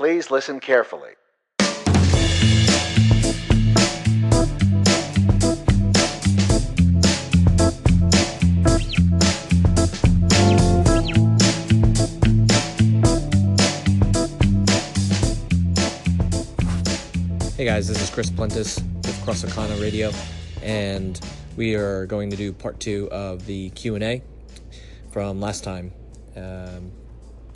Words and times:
Please 0.00 0.30
listen 0.30 0.60
carefully. 0.60 1.10
Hey 17.58 17.66
guys, 17.66 17.86
this 17.86 18.00
is 18.00 18.08
Chris 18.08 18.30
Plentis 18.30 18.82
with 19.04 19.20
Crossacana 19.22 19.78
Radio, 19.82 20.12
and 20.62 21.20
we 21.58 21.74
are 21.74 22.06
going 22.06 22.30
to 22.30 22.36
do 22.36 22.54
part 22.54 22.80
two 22.80 23.06
of 23.12 23.44
the 23.44 23.68
Q 23.68 23.96
and 23.96 24.04
A 24.04 24.22
from 25.12 25.42
last 25.42 25.62
time. 25.62 25.92
Um, 26.36 26.90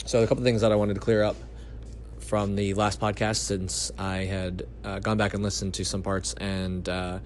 so 0.05 0.21
a 0.21 0.27
couple 0.27 0.43
things 0.43 0.61
that 0.61 0.71
I 0.71 0.75
wanted 0.75 0.93
to 0.93 0.99
clear 0.99 1.23
up 1.23 1.37
from 2.25 2.55
the 2.55 2.73
last 2.73 2.99
podcast, 2.99 3.37
since 3.37 3.91
I 3.97 4.17
had 4.25 4.65
uh, 4.83 4.99
gone 4.99 5.17
back 5.17 5.33
and 5.33 5.43
listened 5.43 5.75
to 5.75 5.85
some 5.85 6.01
parts, 6.01 6.33
and 6.33 6.87
uh, 6.89 7.19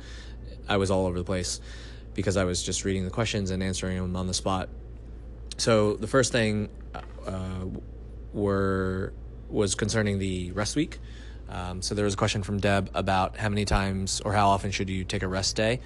I 0.67 0.77
was 0.77 0.91
all 0.91 1.05
over 1.05 1.17
the 1.17 1.23
place 1.23 1.62
because 2.13 2.38
I 2.38 2.44
was 2.44 2.62
just 2.62 2.84
reading 2.84 3.05
the 3.05 3.09
questions 3.09 3.49
and 3.49 3.63
answering 3.63 3.98
them 3.98 4.16
on 4.16 4.27
the 4.27 4.34
spot. 4.34 4.70
So 5.58 5.95
the 5.95 6.08
first 6.08 6.31
thing 6.31 6.70
uh, 7.25 7.66
were 8.34 9.13
was 9.49 9.73
concerning 9.75 10.20
the 10.20 10.52
rest 10.52 10.75
week. 10.75 11.00
Um, 11.50 11.81
so 11.81 11.95
there 11.95 12.05
was 12.05 12.13
a 12.13 12.17
question 12.17 12.44
from 12.44 12.59
Deb 12.59 12.91
about 12.94 13.38
how 13.38 13.50
many 13.50 13.66
times 13.66 14.22
or 14.22 14.34
how 14.34 14.50
often 14.50 14.70
should 14.70 14.89
you 14.89 15.03
take 15.03 15.23
a 15.23 15.27
rest 15.27 15.55
day, 15.55 15.80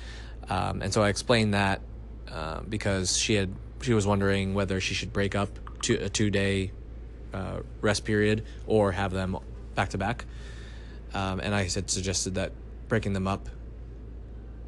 um, 0.50 0.82
and 0.82 0.92
so 0.92 1.02
I 1.02 1.10
explained 1.10 1.54
that 1.54 1.82
uh, 2.30 2.62
because 2.62 3.18
she 3.18 3.36
had 3.36 3.54
she 3.82 3.94
was 3.94 4.08
wondering 4.08 4.54
whether 4.54 4.82
she 4.82 4.94
should 4.94 5.14
break 5.14 5.36
up 5.36 5.50
to 5.84 5.96
a 5.96 6.10
two 6.10 6.30
day 6.30 6.72
uh, 7.34 7.60
rest 7.82 8.06
period 8.06 8.44
or 8.68 8.92
have 8.92 9.12
them 9.12 9.38
back 9.76 9.90
to 9.90 9.98
back, 9.98 10.26
um, 11.14 11.40
and 11.40 11.54
I 11.54 11.64
had 11.64 11.90
suggested 11.90 12.36
that 12.36 12.52
breaking 12.88 13.14
them 13.14 13.28
up 13.28 13.50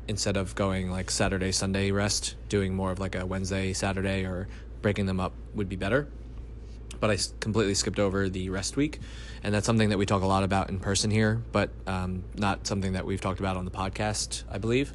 instead 0.07 0.38
of 0.38 0.55
going 0.55 0.91
like 0.91 1.09
Saturday 1.09 1.52
Sunday 1.52 1.91
rest, 1.91 2.35
doing 2.49 2.75
more 2.75 2.91
of 2.91 2.99
like 2.99 3.16
a 3.16 3.25
Wednesday 3.25 3.73
Saturday 3.73 4.23
or 4.23 4.47
breaking 4.81 5.05
them 5.05 5.19
up 5.19 5.33
would 5.55 5.69
be 5.69 5.75
better 5.75 6.07
but 6.99 7.09
I 7.09 7.17
completely 7.39 7.73
skipped 7.73 7.99
over 7.99 8.30
the 8.30 8.49
rest 8.49 8.75
week. 8.75 9.00
And 9.44 9.53
that's 9.53 9.66
something 9.66 9.89
that 9.89 9.97
we 9.97 10.05
talk 10.05 10.23
a 10.23 10.27
lot 10.27 10.44
about 10.44 10.69
in 10.69 10.79
person 10.79 11.11
here, 11.11 11.41
but 11.52 11.69
um, 11.88 12.23
not 12.35 12.66
something 12.66 12.94
that 12.94 13.05
we've 13.05 13.22
talked 13.22 13.39
about 13.39 13.57
on 13.57 13.66
the 13.66 13.72
podcast, 13.72 14.44
I 14.50 14.57
believe. 14.57 14.94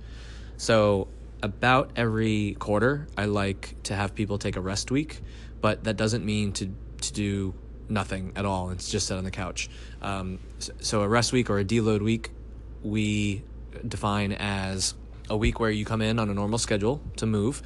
So, 0.57 1.09
about 1.43 1.93
every 1.97 2.57
quarter, 2.59 3.07
I 3.17 3.25
like 3.25 3.77
to 3.85 3.95
have 3.95 4.15
people 4.15 4.39
take 4.39 4.57
a 4.57 4.61
rest 4.61 4.91
week, 4.91 5.21
but 5.61 5.85
that 5.85 5.97
doesn't 5.97 6.25
mean 6.25 6.53
to, 6.55 6.71
to 7.03 7.13
do 7.13 7.55
nothing 7.89 8.33
at 8.37 8.45
all. 8.45 8.71
and 8.71 8.81
just 8.81 9.07
sit 9.07 9.17
on 9.17 9.25
the 9.25 9.31
couch. 9.31 9.69
Um, 10.01 10.39
so, 10.81 11.03
a 11.03 11.09
rest 11.09 11.33
week 11.33 11.51
or 11.51 11.59
a 11.59 11.65
deload 11.65 12.03
week, 12.03 12.31
we 12.83 13.43
define 13.87 14.33
as 14.33 14.95
a 15.29 15.37
week 15.37 15.61
where 15.61 15.71
you 15.71 15.85
come 15.85 16.03
in 16.03 16.19
on 16.19 16.29
a 16.29 16.35
normal 16.35 16.59
schedule 16.59 17.01
to 17.17 17.27
move, 17.27 17.63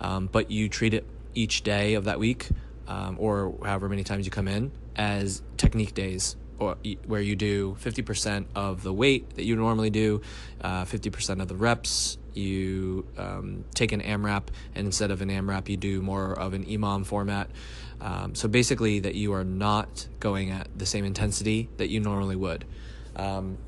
um, 0.00 0.28
but 0.30 0.50
you 0.50 0.68
treat 0.68 0.94
it 0.94 1.06
each 1.34 1.62
day 1.62 1.94
of 1.94 2.04
that 2.04 2.18
week 2.18 2.48
um, 2.88 3.16
or 3.18 3.54
however 3.64 3.88
many 3.88 4.04
times 4.04 4.26
you 4.26 4.30
come 4.30 4.48
in 4.48 4.70
as 4.96 5.42
technique 5.56 5.94
days 5.94 6.36
or 6.58 6.76
where 7.04 7.20
you 7.20 7.36
do 7.36 7.76
50% 7.80 8.46
of 8.54 8.82
the 8.82 8.92
weight 8.92 9.36
that 9.36 9.44
you 9.44 9.56
normally 9.56 9.90
do, 9.90 10.22
uh, 10.62 10.84
50% 10.84 11.42
of 11.42 11.48
the 11.48 11.54
reps. 11.54 12.16
You 12.32 13.06
um, 13.18 13.64
take 13.74 13.92
an 13.92 14.00
AMRAP, 14.00 14.48
and 14.74 14.86
instead 14.86 15.10
of 15.10 15.22
an 15.22 15.30
AMRAP, 15.30 15.68
you 15.68 15.76
do 15.76 16.02
more 16.02 16.38
of 16.38 16.54
an 16.54 16.64
EMOM 16.64 17.04
format. 17.04 17.50
Um, 18.00 18.34
so 18.34 18.48
basically, 18.48 19.00
that 19.00 19.14
you 19.14 19.32
are 19.32 19.44
not 19.44 20.06
going 20.20 20.50
at 20.50 20.68
the 20.76 20.86
same 20.86 21.04
intensity 21.04 21.68
that 21.78 21.88
you 21.88 22.00
normally 22.00 22.36
would. 22.36 22.64
Um, 23.14 23.58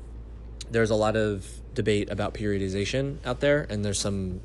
there's 0.71 0.91
a 0.91 0.95
lot 0.95 1.15
of 1.15 1.45
debate 1.73 2.09
about 2.09 2.33
periodization 2.33 3.17
out 3.25 3.39
there, 3.39 3.65
and 3.69 3.83
there's 3.83 3.99
some 3.99 4.41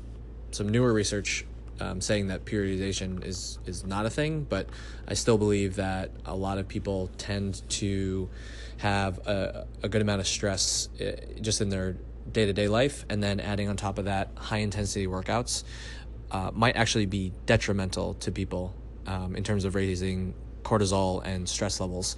some 0.51 0.69
newer 0.69 0.93
research 0.93 1.45
um, 1.79 1.99
saying 2.01 2.27
that 2.27 2.45
periodization 2.45 3.23
is 3.23 3.59
is 3.65 3.85
not 3.85 4.05
a 4.05 4.09
thing, 4.09 4.45
but 4.49 4.67
I 5.07 5.13
still 5.13 5.37
believe 5.37 5.75
that 5.75 6.11
a 6.25 6.35
lot 6.35 6.57
of 6.57 6.67
people 6.67 7.09
tend 7.17 7.61
to 7.71 8.29
have 8.77 9.19
a, 9.27 9.67
a 9.83 9.89
good 9.89 10.01
amount 10.01 10.21
of 10.21 10.27
stress 10.27 10.89
uh, 10.99 11.11
just 11.41 11.61
in 11.61 11.69
their 11.69 11.97
day 12.31 12.45
to 12.45 12.53
day 12.53 12.67
life, 12.67 13.05
and 13.09 13.21
then 13.21 13.39
adding 13.39 13.69
on 13.69 13.77
top 13.77 13.99
of 13.99 14.05
that 14.05 14.31
high 14.35 14.57
intensity 14.57 15.07
workouts 15.07 15.63
uh, 16.31 16.51
might 16.53 16.75
actually 16.75 17.05
be 17.05 17.31
detrimental 17.45 18.15
to 18.15 18.31
people 18.31 18.73
um, 19.07 19.35
in 19.35 19.43
terms 19.43 19.65
of 19.65 19.75
raising 19.75 20.33
cortisol 20.63 21.23
and 21.25 21.47
stress 21.47 21.79
levels. 21.79 22.15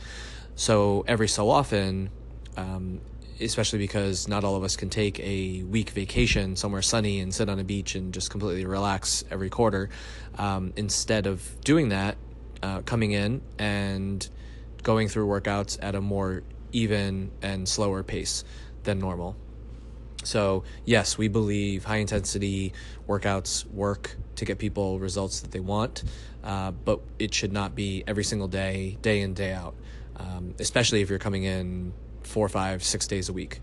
So 0.56 1.04
every 1.08 1.28
so 1.28 1.50
often, 1.50 2.10
um, 2.56 3.02
especially 3.40 3.80
because 3.80 4.28
not 4.28 4.44
all 4.44 4.56
of 4.56 4.64
us 4.64 4.76
can 4.76 4.90
take 4.90 5.20
a 5.20 5.64
week 5.64 5.92
vacation 5.92 6.56
somewhere 6.56 6.82
sunny 6.82 7.20
and 7.20 7.34
sit 7.34 7.50
on 7.50 7.60
a 7.60 7.64
beach 7.64 7.96
and 7.96 8.14
just 8.14 8.32
completely 8.32 8.66
relax 8.66 9.24
every 9.30 9.50
quarter. 9.50 9.90
Um, 10.38 10.74
instead 10.76 11.28
of 11.28 11.44
doing 11.62 11.90
that, 11.90 12.18
uh, 12.64 12.82
coming 12.82 13.12
in 13.12 13.42
and 13.60 14.28
going 14.82 15.08
through 15.08 15.28
workouts 15.28 15.78
at 15.82 15.96
a 15.96 16.02
more 16.02 16.44
even 16.72 17.32
and 17.42 17.68
slower 17.68 18.04
pace 18.04 18.44
than 18.84 19.00
normal. 19.00 19.36
So, 20.28 20.66
yes, 20.84 21.18
we 21.18 21.30
believe 21.30 21.86
high 21.86 21.98
intensity 21.98 22.74
workouts 23.08 23.66
work 23.72 24.18
to 24.36 24.44
get 24.44 24.58
people 24.58 25.00
results 25.00 25.40
that 25.40 25.52
they 25.52 25.62
want, 25.62 26.04
uh, 26.44 26.72
but 26.72 27.00
it 27.18 27.34
should 27.34 27.54
not 27.54 27.76
be 27.76 28.04
every 28.06 28.26
single 28.26 28.50
day, 28.50 28.98
day 29.02 29.22
in, 29.22 29.34
day 29.34 29.54
out, 29.54 29.74
um, 30.18 30.54
especially 30.60 31.00
if 31.02 31.10
you're 31.10 31.18
coming 31.18 31.44
in 31.44 31.94
four, 32.24 32.50
five, 32.50 32.84
six 32.84 33.08
days 33.08 33.30
a 33.30 33.34
week. 33.34 33.62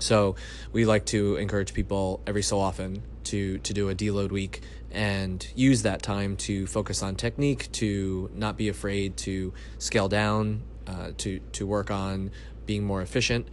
So 0.00 0.36
we 0.72 0.86
like 0.86 1.04
to 1.06 1.36
encourage 1.36 1.74
people 1.74 2.22
every 2.26 2.42
so 2.42 2.58
often 2.58 3.02
to 3.24 3.58
to 3.58 3.74
do 3.74 3.90
a 3.90 3.94
deload 3.94 4.30
week 4.30 4.62
and 4.90 5.46
use 5.54 5.82
that 5.82 6.00
time 6.00 6.36
to 6.48 6.66
focus 6.66 7.02
on 7.02 7.16
technique, 7.16 7.70
to 7.72 8.30
not 8.34 8.56
be 8.56 8.70
afraid 8.70 9.18
to 9.18 9.52
scale 9.76 10.08
down, 10.08 10.62
uh, 10.86 11.10
to 11.18 11.40
to 11.52 11.66
work 11.66 11.90
on 11.90 12.30
being 12.64 12.84
more 12.84 13.02
efficient. 13.02 13.46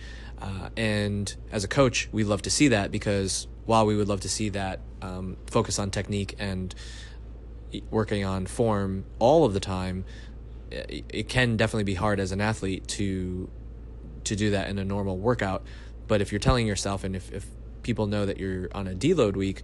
Uh, 0.44 0.70
and 0.76 1.36
as 1.54 1.64
a 1.64 1.70
coach, 1.70 2.09
we 2.12 2.26
love 2.26 2.42
to 2.42 2.50
see 2.50 2.68
that 2.68 2.92
because 2.92 3.48
while 3.66 3.86
we 3.86 3.96
would 3.96 4.09
love 4.09 4.20
to 4.20 4.30
see 4.30 4.50
that 4.50 4.81
um, 5.02 5.38
focus 5.48 5.80
on 5.80 5.90
technique 5.90 6.36
and 6.38 6.76
working 7.90 8.26
on 8.26 8.46
form 8.46 9.06
all 9.20 9.46
of 9.46 9.53
the 9.53 9.62
time, 9.62 10.03
it 10.70 11.30
can 11.30 11.56
definitely 11.56 11.86
be 11.86 11.94
hard 11.94 12.20
as 12.20 12.32
an 12.32 12.42
athlete 12.42 12.88
to 12.88 13.50
to 14.26 14.36
do 14.36 14.52
that 14.52 14.70
in 14.70 14.80
a 14.80 14.84
normal 14.84 15.18
workout. 15.18 15.64
But 16.08 16.22
if 16.22 16.32
you're 16.32 16.40
telling 16.40 16.68
yourself, 16.68 17.03
and 17.03 17.16
if, 17.16 17.32
if 17.32 17.46
people 17.84 18.08
know 18.08 18.26
that 18.26 18.38
you're 18.38 18.70
on 18.74 18.88
a 18.88 18.96
deload 18.96 19.36
week, 19.36 19.62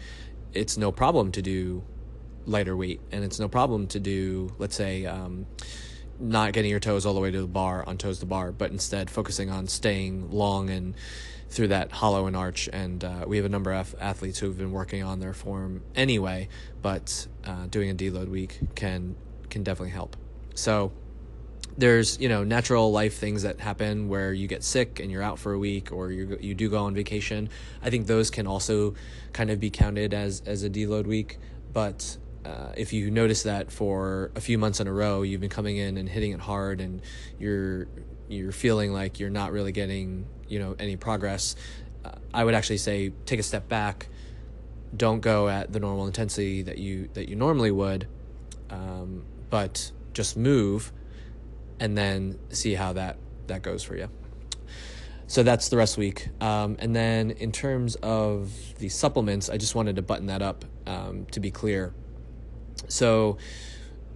it's 0.53 0.77
no 0.77 0.91
problem 0.91 1.31
to 1.33 1.41
do 1.41 1.83
lighter 2.45 2.75
weight, 2.75 3.01
and 3.11 3.23
it's 3.23 3.39
no 3.39 3.47
problem 3.47 3.87
to 3.87 3.99
do, 3.99 4.53
let's 4.57 4.75
say, 4.75 5.05
um, 5.05 5.45
not 6.19 6.53
getting 6.53 6.69
your 6.69 6.79
toes 6.79 7.05
all 7.05 7.13
the 7.13 7.19
way 7.19 7.31
to 7.31 7.41
the 7.41 7.47
bar 7.47 7.83
on 7.87 7.97
toes 7.97 8.19
to 8.19 8.25
bar, 8.25 8.51
but 8.51 8.71
instead 8.71 9.09
focusing 9.09 9.49
on 9.49 9.67
staying 9.67 10.31
long 10.31 10.69
and 10.69 10.95
through 11.49 11.69
that 11.69 11.91
hollow 11.91 12.27
and 12.27 12.35
arch. 12.35 12.69
And 12.71 13.03
uh, 13.03 13.25
we 13.27 13.37
have 13.37 13.45
a 13.45 13.49
number 13.49 13.73
of 13.73 13.95
athletes 13.99 14.39
who 14.39 14.47
have 14.47 14.57
been 14.57 14.71
working 14.71 15.03
on 15.03 15.19
their 15.19 15.33
form 15.33 15.81
anyway, 15.95 16.49
but 16.81 17.27
uh, 17.45 17.67
doing 17.67 17.89
a 17.89 17.95
deload 17.95 18.27
week 18.27 18.59
can 18.75 19.15
can 19.49 19.63
definitely 19.63 19.91
help. 19.91 20.15
So 20.53 20.91
there's 21.77 22.19
you 22.19 22.27
know 22.29 22.43
natural 22.43 22.91
life 22.91 23.17
things 23.17 23.43
that 23.43 23.59
happen 23.59 24.09
where 24.09 24.33
you 24.33 24.47
get 24.47 24.63
sick 24.63 24.99
and 24.99 25.09
you're 25.09 25.23
out 25.23 25.39
for 25.39 25.53
a 25.53 25.59
week 25.59 25.91
or 25.91 26.11
you 26.11 26.37
you 26.39 26.53
do 26.53 26.69
go 26.69 26.83
on 26.83 26.93
vacation. 26.93 27.49
I 27.81 27.89
think 27.89 28.07
those 28.07 28.29
can 28.29 28.45
also 28.45 28.95
kind 29.33 29.49
of 29.49 29.59
be 29.59 29.69
counted 29.69 30.13
as 30.13 30.43
as 30.45 30.63
a 30.63 30.69
deload 30.69 31.07
week, 31.07 31.39
but 31.73 32.17
uh, 32.49 32.71
if 32.75 32.93
you 32.93 33.11
notice 33.11 33.43
that 33.43 33.71
for 33.71 34.31
a 34.35 34.41
few 34.41 34.57
months 34.57 34.79
in 34.79 34.87
a 34.87 34.93
row 34.93 35.21
you've 35.21 35.41
been 35.41 35.49
coming 35.49 35.77
in 35.77 35.97
and 35.97 36.09
hitting 36.09 36.31
it 36.31 36.39
hard 36.39 36.81
and 36.81 37.01
you're 37.37 37.87
you're 38.27 38.51
feeling 38.51 38.91
like 38.91 39.19
you're 39.19 39.29
not 39.29 39.51
really 39.51 39.71
getting 39.71 40.25
you 40.47 40.57
know 40.57 40.75
any 40.79 40.95
progress, 40.95 41.55
uh, 42.03 42.11
I 42.33 42.43
would 42.43 42.55
actually 42.55 42.77
say 42.77 43.11
take 43.25 43.39
a 43.39 43.43
step 43.43 43.69
back. 43.69 44.09
Don't 44.95 45.19
go 45.19 45.47
at 45.47 45.71
the 45.71 45.79
normal 45.79 46.07
intensity 46.07 46.63
that 46.63 46.79
you 46.79 47.09
that 47.13 47.29
you 47.29 47.35
normally 47.35 47.71
would, 47.71 48.07
um, 48.71 49.23
but 49.51 49.91
just 50.13 50.35
move 50.35 50.91
and 51.79 51.97
then 51.97 52.39
see 52.49 52.73
how 52.73 52.93
that 52.93 53.17
that 53.47 53.61
goes 53.61 53.83
for 53.83 53.95
you. 53.95 54.09
So 55.27 55.43
that's 55.43 55.69
the 55.69 55.77
rest 55.77 55.97
week. 55.97 56.29
Um, 56.41 56.77
and 56.79 56.95
then 56.95 57.29
in 57.29 57.51
terms 57.51 57.93
of 57.97 58.51
the 58.79 58.89
supplements, 58.89 59.47
I 59.47 59.57
just 59.57 59.75
wanted 59.75 59.97
to 59.97 60.01
button 60.01 60.25
that 60.25 60.41
up 60.41 60.65
um, 60.87 61.27
to 61.31 61.39
be 61.39 61.51
clear. 61.51 61.93
So, 62.87 63.37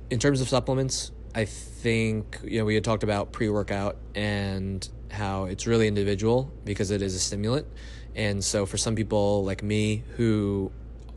in 0.10 0.20
terms 0.20 0.42
of 0.42 0.50
supplements, 0.50 1.12
I 1.36 1.46
think 1.46 2.40
you 2.44 2.60
know 2.60 2.66
we 2.66 2.76
had 2.76 2.84
talked 2.84 3.04
about 3.04 3.32
pre 3.32 3.50
workout 3.50 3.98
and 4.16 4.88
how 5.10 5.46
it's 5.46 5.68
really 5.68 5.88
individual 5.88 6.52
because 6.66 6.92
it 6.92 7.02
is 7.02 7.16
a 7.16 7.20
stimulant. 7.20 7.68
And 8.16 8.44
so 8.44 8.66
for 8.66 8.78
some 8.78 8.96
people 8.96 9.44
like 9.44 9.64
me 9.64 10.04
who 10.18 10.72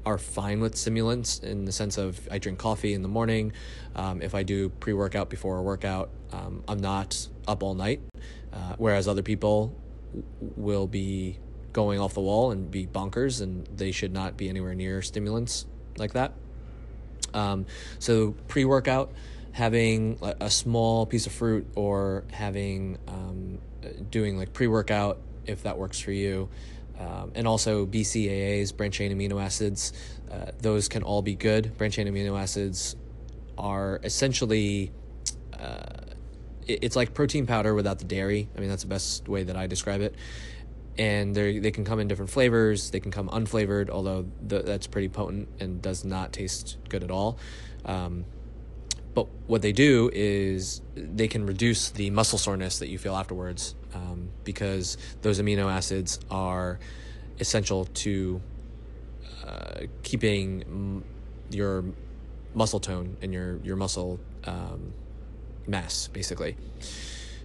are 0.07 0.19
fine 0.19 0.61
with 0.61 0.77
stimulants 0.77 1.41
in 1.41 1.65
the 1.65 1.73
sense 1.73 1.99
of 1.99 2.29
I 2.31 2.39
drink 2.39 2.59
coffee 2.59 2.95
in 2.95 3.03
the 3.03 3.09
morning. 3.09 3.53
Um, 3.95 4.23
if 4.23 4.35
I 4.35 4.45
do 4.45 4.69
pre 4.69 4.93
workout 4.93 5.29
before 5.29 5.59
a 5.59 5.63
workout, 5.63 6.11
um, 6.33 6.63
I'm 6.69 6.79
not 6.79 7.29
up 7.49 7.63
all 7.63 7.75
night. 7.75 8.01
uh, 8.53 8.75
whereas 8.79 9.09
other 9.09 9.23
people 9.23 9.75
will 10.41 10.87
be 10.87 11.39
going 11.73 12.01
off 12.01 12.15
the 12.15 12.21
wall 12.21 12.53
and 12.53 12.71
be 12.71 12.87
bonkers, 12.87 13.43
and 13.43 13.67
they 13.67 13.93
should 13.93 14.13
not 14.13 14.37
be 14.37 14.49
anywhere 14.49 14.75
near 14.75 15.03
stimulants 15.03 15.67
like 15.99 16.15
that. 16.15 16.33
Um, 17.35 17.67
so 17.99 18.35
pre 18.49 18.65
workout, 18.65 19.13
having 19.53 20.19
a, 20.23 20.51
small 20.51 21.07
piece 21.07 21.27
of 21.27 21.33
fruit 21.33 21.67
or 21.75 22.25
having 22.31 22.99
um, 23.09 23.59
doing 24.11 24.37
like 24.37 24.53
pre 24.53 24.67
workout 24.67 25.19
if 25.47 25.63
that 25.63 25.79
works 25.79 25.99
for 25.99 26.13
you. 26.13 26.49
Um, 26.99 27.33
and 27.35 27.47
also 27.47 27.85
BCAAs, 27.87 28.77
branched 28.77 28.99
chain 28.99 29.17
amino 29.17 29.43
acids. 29.43 29.93
Uh, 30.31 30.53
those 30.61 30.89
can 30.89 31.03
all 31.03 31.23
be 31.23 31.35
good. 31.35 31.77
Branched 31.77 31.97
chain 31.97 32.07
amino 32.07 32.41
acids 32.41 32.97
are 33.59 34.01
essentially 34.03 34.93
uh, 35.59 35.97
it, 36.67 36.81
it's 36.83 36.97
like 36.97 37.15
protein 37.15 37.47
powder 37.47 37.75
without 37.75 37.99
the 37.99 38.05
dairy. 38.05 38.49
I 38.57 38.61
mean, 38.61 38.69
that's 38.69 38.83
the 38.83 38.89
best 38.89 39.29
way 39.29 39.45
that 39.45 39.57
I 39.57 39.67
describe 39.67 40.01
it. 40.01 40.15
And 40.99 41.35
they 41.35 41.59
they 41.59 41.71
can 41.71 41.85
come 41.85 42.01
in 42.01 42.09
different 42.09 42.31
flavors. 42.31 42.91
They 42.91 43.01
can 43.01 43.11
come 43.11 43.29
unflavored, 43.29 43.91
although 43.91 44.27
the, 44.47 44.63
that's 44.63 44.87
pretty 44.87 45.09
potent 45.09 45.49
and 45.61 45.83
does 45.83 46.05
not 46.05 46.33
taste 46.33 46.79
good 46.89 47.03
at 47.03 47.11
all. 47.11 47.39
Um, 47.85 48.25
but 49.15 49.29
what 49.47 49.63
they 49.63 49.73
do 49.73 50.11
is 50.13 50.83
they 50.95 51.27
can 51.27 51.47
reduce 51.47 51.89
the 51.89 52.11
muscle 52.11 52.39
soreness 52.39 52.81
that 52.81 52.89
you 52.89 52.99
feel 52.99 53.17
afterwards 53.17 53.75
um, 53.95 54.29
because 54.45 54.99
those 55.23 55.41
amino 55.41 55.73
acids 55.73 56.21
are 56.31 56.79
essential 57.41 57.87
to 57.87 58.43
uh, 59.47 59.81
keeping 60.03 61.03
your 61.51 61.85
muscle 62.55 62.81
tone 62.81 63.17
and 63.23 63.33
your 63.33 63.59
your 63.63 63.77
muscle 63.77 64.21
um, 64.45 64.93
mass, 65.67 66.09
basically. 66.09 66.57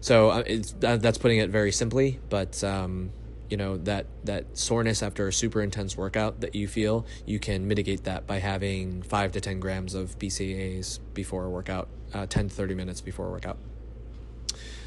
So 0.01 0.31
uh, 0.31 0.43
it's 0.45 0.73
that's 0.79 1.17
putting 1.17 1.37
it 1.37 1.51
very 1.51 1.71
simply, 1.71 2.19
but 2.29 2.63
um, 2.63 3.11
you 3.51 3.57
know 3.57 3.75
that 3.77 4.05
that 4.23 4.57
soreness 4.57 5.03
after 5.03 5.27
a 5.27 5.33
super 5.33 5.61
intense 5.61 5.97
workout 5.97 6.39
that 6.39 6.55
you 6.55 6.67
feel, 6.69 7.05
you 7.25 7.37
can 7.37 7.67
mitigate 7.67 8.05
that 8.05 8.25
by 8.25 8.39
having 8.39 9.01
five 9.03 9.33
to 9.33 9.41
ten 9.41 9.59
grams 9.59 9.93
of 9.93 10.17
BCAAs 10.17 10.99
before 11.13 11.43
a 11.43 11.49
workout, 11.49 11.89
uh, 12.13 12.25
ten 12.25 12.47
to 12.47 12.55
thirty 12.55 12.73
minutes 12.73 13.01
before 13.01 13.27
a 13.27 13.29
workout. 13.29 13.57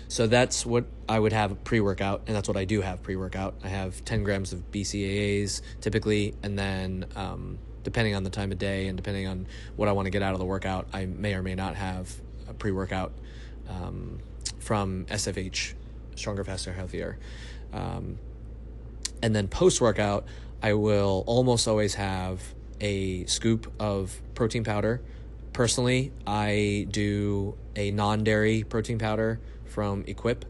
So 0.08 0.26
that's 0.26 0.64
what 0.64 0.86
I 1.08 1.18
would 1.18 1.32
have 1.32 1.62
pre 1.62 1.80
workout, 1.80 2.22
and 2.26 2.34
that's 2.34 2.48
what 2.48 2.56
I 2.56 2.64
do 2.64 2.80
have 2.80 3.02
pre 3.02 3.16
workout. 3.16 3.54
I 3.62 3.68
have 3.68 4.04
10 4.04 4.22
grams 4.22 4.52
of 4.52 4.70
BCAAs 4.70 5.60
typically, 5.80 6.34
and 6.42 6.58
then 6.58 7.06
um, 7.16 7.58
depending 7.82 8.14
on 8.14 8.22
the 8.22 8.30
time 8.30 8.52
of 8.52 8.58
day 8.58 8.86
and 8.86 8.96
depending 8.96 9.26
on 9.26 9.46
what 9.76 9.88
I 9.88 9.92
want 9.92 10.06
to 10.06 10.10
get 10.10 10.22
out 10.22 10.32
of 10.32 10.38
the 10.38 10.44
workout, 10.44 10.88
I 10.92 11.06
may 11.06 11.34
or 11.34 11.42
may 11.42 11.54
not 11.54 11.74
have 11.74 12.14
a 12.48 12.54
pre 12.54 12.70
workout 12.70 13.12
um, 13.68 14.18
from 14.58 15.04
SFH, 15.06 15.74
Stronger, 16.14 16.44
Faster, 16.44 16.72
Healthier. 16.72 17.18
Um, 17.72 18.18
and 19.24 19.34
then 19.34 19.48
post 19.48 19.80
workout, 19.80 20.26
I 20.62 20.74
will 20.74 21.24
almost 21.26 21.66
always 21.66 21.94
have 21.94 22.42
a 22.78 23.24
scoop 23.24 23.72
of 23.80 24.20
protein 24.34 24.64
powder. 24.64 25.00
Personally, 25.54 26.12
I 26.26 26.86
do 26.90 27.56
a 27.74 27.90
non 27.90 28.22
dairy 28.22 28.64
protein 28.64 28.98
powder 28.98 29.40
from 29.64 30.04
Equip, 30.06 30.44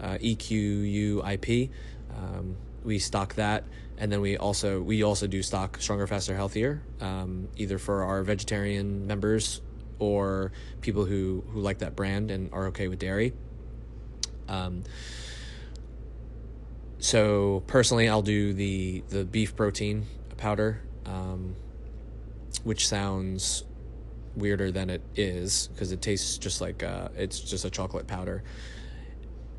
uh, 0.00 0.18
E 0.20 0.36
Q 0.36 0.60
U 0.60 1.22
I 1.24 1.38
P. 1.38 1.70
Um, 2.16 2.56
we 2.84 3.00
stock 3.00 3.34
that 3.34 3.64
and 3.98 4.10
then 4.12 4.20
we 4.20 4.36
also 4.36 4.80
we 4.80 5.02
also 5.02 5.26
do 5.26 5.42
stock 5.42 5.78
stronger 5.80 6.06
faster 6.06 6.34
healthier 6.34 6.82
um, 7.00 7.48
either 7.56 7.78
for 7.78 8.04
our 8.04 8.22
vegetarian 8.22 9.06
members 9.06 9.60
or 9.98 10.52
people 10.80 11.04
who 11.04 11.44
who 11.52 11.60
like 11.60 11.78
that 11.78 11.94
brand 11.94 12.30
and 12.30 12.50
are 12.52 12.68
okay 12.68 12.88
with 12.88 12.98
dairy 12.98 13.34
um, 14.48 14.82
so 17.00 17.62
personally 17.66 18.08
i'll 18.08 18.22
do 18.22 18.52
the 18.52 19.02
the 19.08 19.24
beef 19.24 19.56
protein 19.56 20.06
powder 20.36 20.80
um, 21.06 21.56
which 22.64 22.86
sounds 22.86 23.64
weirder 24.36 24.70
than 24.70 24.90
it 24.90 25.02
is 25.16 25.68
because 25.72 25.92
it 25.92 26.00
tastes 26.00 26.38
just 26.38 26.60
like 26.60 26.82
uh, 26.82 27.08
it's 27.16 27.40
just 27.40 27.64
a 27.64 27.70
chocolate 27.70 28.06
powder 28.06 28.42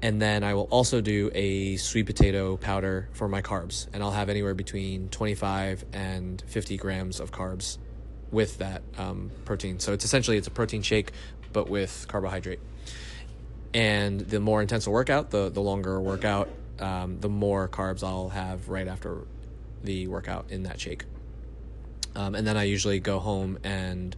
and 0.02 0.22
then 0.22 0.44
I 0.44 0.56
will 0.56 0.68
also 0.72 1.00
do 1.00 1.30
a 1.34 1.78
sweet 1.78 2.08
potato 2.08 2.58
powder 2.58 3.08
for 3.14 3.28
my 3.28 3.42
carbs, 3.42 3.88
and 3.94 4.02
I'll 4.02 4.12
have 4.12 4.30
anywhere 4.30 4.56
between 4.56 5.10
25 5.10 5.86
and 5.94 6.44
50 6.48 6.78
grams 6.78 7.20
of 7.20 7.32
carbs 7.32 7.78
with 8.32 8.58
that 8.58 8.82
um, 8.98 9.30
protein. 9.46 9.80
So 9.80 9.94
it's 9.94 10.04
essentially 10.04 10.38
it's 10.38 10.48
a 10.48 10.52
protein 10.52 10.82
shake, 10.82 11.12
but 11.54 11.70
with 11.70 12.06
carbohydrate. 12.08 12.60
And 13.74 14.22
the 14.22 14.40
more 14.40 14.62
intense 14.62 14.86
the 14.86 14.92
workout, 14.92 15.30
the 15.30 15.50
the 15.50 15.62
longer 15.62 15.96
a 15.96 16.02
workout, 16.02 16.50
um, 16.82 17.20
the 17.20 17.30
more 17.30 17.68
carbs 17.68 18.04
I'll 18.04 18.30
have 18.30 18.70
right 18.70 18.88
after 18.88 19.26
the 19.84 20.08
workout 20.08 20.52
in 20.52 20.64
that 20.64 20.80
shake. 20.80 21.06
Um, 22.16 22.36
and 22.36 22.46
then 22.46 22.58
I 22.58 22.64
usually 22.64 23.00
go 23.00 23.20
home 23.20 23.58
and 23.64 24.16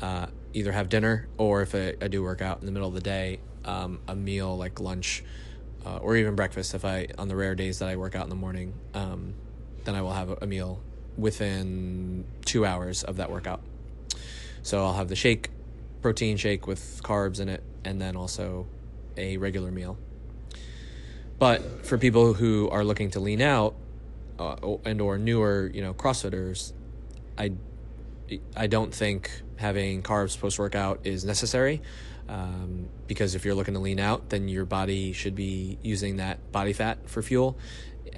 uh, 0.00 0.26
either 0.52 0.72
have 0.72 0.88
dinner 0.88 1.28
or 1.38 1.62
if 1.62 1.74
I, 1.74 1.94
I 2.00 2.08
do 2.08 2.22
work 2.22 2.42
out 2.42 2.60
in 2.60 2.66
the 2.66 2.72
middle 2.72 2.88
of 2.88 2.94
the 2.94 3.00
day, 3.00 3.40
um, 3.64 4.00
a 4.06 4.14
meal 4.14 4.56
like 4.56 4.80
lunch 4.80 5.24
uh, 5.84 5.98
or 5.98 6.16
even 6.16 6.34
breakfast 6.34 6.74
if 6.74 6.84
I 6.84 7.08
on 7.18 7.28
the 7.28 7.36
rare 7.36 7.54
days 7.54 7.78
that 7.78 7.88
I 7.88 7.96
work 7.96 8.14
out 8.14 8.24
in 8.24 8.30
the 8.30 8.36
morning 8.36 8.74
um, 8.94 9.34
then 9.84 9.94
I 9.94 10.02
will 10.02 10.12
have 10.12 10.30
a 10.42 10.46
meal 10.46 10.80
within 11.16 12.24
two 12.44 12.66
hours 12.66 13.04
of 13.04 13.16
that 13.16 13.30
workout 13.30 13.62
so 14.62 14.84
I'll 14.84 14.94
have 14.94 15.08
the 15.08 15.16
shake 15.16 15.50
protein 16.02 16.36
shake 16.36 16.66
with 16.66 17.02
carbs 17.02 17.40
in 17.40 17.48
it 17.48 17.62
and 17.84 18.00
then 18.00 18.16
also 18.16 18.66
a 19.16 19.36
regular 19.36 19.70
meal 19.70 19.96
but 21.38 21.84
for 21.84 21.98
people 21.98 22.34
who 22.34 22.68
are 22.70 22.84
looking 22.84 23.10
to 23.10 23.20
lean 23.20 23.42
out 23.42 23.74
uh, 24.38 24.56
and 24.84 25.00
or 25.00 25.18
newer 25.18 25.70
you 25.72 25.82
know 25.82 25.94
crossfitters 25.94 26.72
I 27.36 27.52
I 28.56 28.66
don't 28.66 28.92
think 28.94 29.30
having 29.56 30.02
carbs 30.02 30.38
post 30.38 30.58
workout 30.58 31.00
is 31.04 31.24
necessary 31.24 31.82
um, 32.28 32.88
because 33.06 33.34
if 33.34 33.44
you're 33.44 33.54
looking 33.54 33.74
to 33.74 33.80
lean 33.80 34.00
out, 34.00 34.30
then 34.30 34.48
your 34.48 34.64
body 34.64 35.12
should 35.12 35.34
be 35.34 35.78
using 35.82 36.16
that 36.16 36.52
body 36.52 36.72
fat 36.72 36.98
for 37.08 37.22
fuel. 37.22 37.58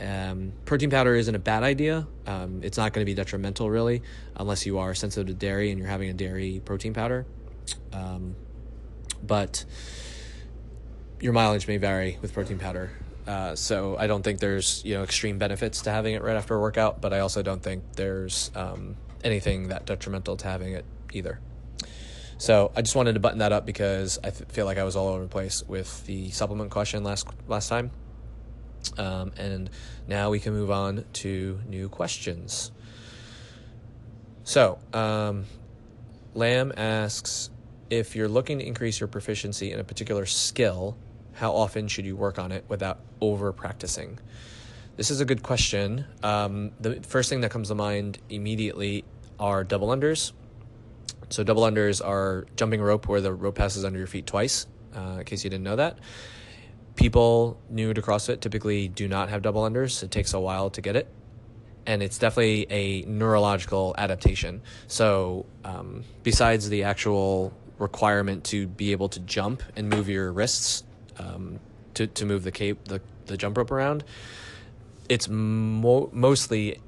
Um, 0.00 0.52
protein 0.64 0.90
powder 0.90 1.14
isn't 1.14 1.34
a 1.34 1.38
bad 1.38 1.62
idea. 1.62 2.06
Um, 2.26 2.60
it's 2.62 2.76
not 2.76 2.92
going 2.92 3.04
to 3.04 3.10
be 3.10 3.14
detrimental 3.14 3.70
really, 3.70 4.02
unless 4.36 4.66
you 4.66 4.78
are 4.78 4.94
sensitive 4.94 5.26
to 5.28 5.34
dairy 5.34 5.70
and 5.70 5.78
you're 5.78 5.88
having 5.88 6.10
a 6.10 6.14
dairy 6.14 6.60
protein 6.64 6.92
powder. 6.92 7.26
Um, 7.92 8.36
but 9.22 9.64
your 11.20 11.32
mileage 11.32 11.66
may 11.66 11.78
vary 11.78 12.18
with 12.20 12.32
protein 12.32 12.58
powder. 12.58 12.90
Uh, 13.26 13.56
so 13.56 13.96
I 13.99 14.06
don't 14.06 14.23
think 14.23 14.38
there's 14.38 14.85
you 14.85 14.95
know 14.95 15.02
extreme 15.02 15.38
benefits 15.38 15.83
to 15.83 15.90
having 15.90 16.14
it 16.14 16.23
right 16.23 16.37
after 16.37 16.54
a 16.54 16.61
workout, 16.61 17.00
but 17.00 17.12
I 17.12 17.21
also 17.21 17.42
don't 17.42 17.62
think 17.62 17.83
there's 17.95 18.50
um, 18.54 18.97
anything 19.25 19.68
that 19.68 19.87
detrimental 19.87 20.37
to 20.37 20.47
having 20.47 20.75
it 20.75 20.85
either. 21.12 21.40
So 22.38 22.71
I 22.76 22.83
just 22.83 22.95
wanted 22.95 23.14
to 23.14 23.21
button 23.21 23.38
that 23.38 23.52
up 23.52 23.64
because 23.64 24.18
I 24.23 24.30
th- 24.30 24.49
feel 24.50 24.66
like 24.66 24.78
I 24.78 24.85
was 24.85 24.95
all 24.95 25.09
over 25.09 25.23
the 25.23 25.28
place 25.28 25.62
with 25.66 26.04
the 26.06 26.30
supplement 26.30 26.71
question 26.71 27.02
last 27.02 27.26
last 27.49 27.68
time. 27.68 27.90
Um, 28.99 29.33
and 29.37 29.71
now 30.06 30.30
we 30.30 30.38
can 30.38 30.52
move 30.52 30.71
on 30.71 31.04
to 31.14 31.61
new 31.66 31.88
questions. 31.88 32.71
So, 34.45 34.78
um, 34.92 35.47
Lamb 36.35 36.73
asks 36.76 37.50
if 37.90 38.14
you're 38.14 38.28
looking 38.28 38.59
to 38.59 38.66
increase 38.66 39.00
your 39.00 39.09
proficiency 39.09 39.73
in 39.73 39.80
a 39.80 39.85
particular 39.85 40.26
skill, 40.26 40.97
how 41.37 41.52
often 41.52 41.87
should 41.87 42.07
you 42.07 42.16
work 42.16 42.38
on 42.38 42.50
it 42.50 42.64
without 42.69 42.99
over 43.21 43.52
practicing? 43.52 44.19
This 44.97 45.11
is 45.11 45.21
a 45.21 45.26
good 45.26 45.43
question. 45.43 46.07
Um, 46.23 46.73
the 46.81 47.02
first 47.02 47.28
thing 47.28 47.43
that 47.43 47.50
comes 47.50 47.69
to 47.69 47.75
mind 47.75 48.19
immediately 48.31 49.05
are 49.38 49.62
double 49.62 49.88
unders. 49.88 50.33
So 51.28 51.45
double 51.45 51.64
unders 51.64 52.05
are 52.05 52.47
jumping 52.57 52.81
rope 52.81 53.07
where 53.07 53.21
the 53.21 53.35
rope 53.35 53.57
passes 53.57 53.85
under 53.85 53.99
your 53.99 54.07
feet 54.07 54.26
twice. 54.26 54.66
Uh, 54.97 55.16
in 55.19 55.25
case 55.25 55.45
you 55.45 55.50
didn't 55.50 55.64
know 55.64 55.76
that, 55.76 55.99
people 56.95 57.61
new 57.69 57.93
to 57.93 58.00
CrossFit 58.00 58.40
typically 58.40 58.88
do 58.88 59.07
not 59.07 59.28
have 59.28 59.43
double 59.43 59.62
unders. 59.62 60.02
It 60.02 60.11
takes 60.11 60.33
a 60.33 60.40
while 60.40 60.71
to 60.71 60.81
get 60.81 60.97
it, 60.97 61.07
and 61.85 62.02
it's 62.02 62.16
definitely 62.16 62.66
a 62.71 63.02
neurological 63.02 63.95
adaptation. 63.99 64.62
So 64.87 65.45
um, 65.66 66.05
besides 66.23 66.71
the 66.71 66.85
actual 66.85 67.52
requirement 67.78 68.45
to 68.45 68.66
be 68.66 68.93
able 68.93 69.11
to 69.11 69.21
jump 69.21 69.62
and 69.76 69.90
move 69.90 70.09
your 70.09 70.33
wrists 70.33 70.83
um, 71.18 71.61
to 71.94 72.06
to 72.06 72.25
move 72.25 72.44
the 72.44 72.52
cape 72.52 72.85
the 72.85 73.00
the 73.26 73.37
jump 73.37 73.56
rope 73.58 73.70
around, 73.70 74.04
it's 75.08 75.28
mo- 75.28 76.11
mostly 76.12 76.80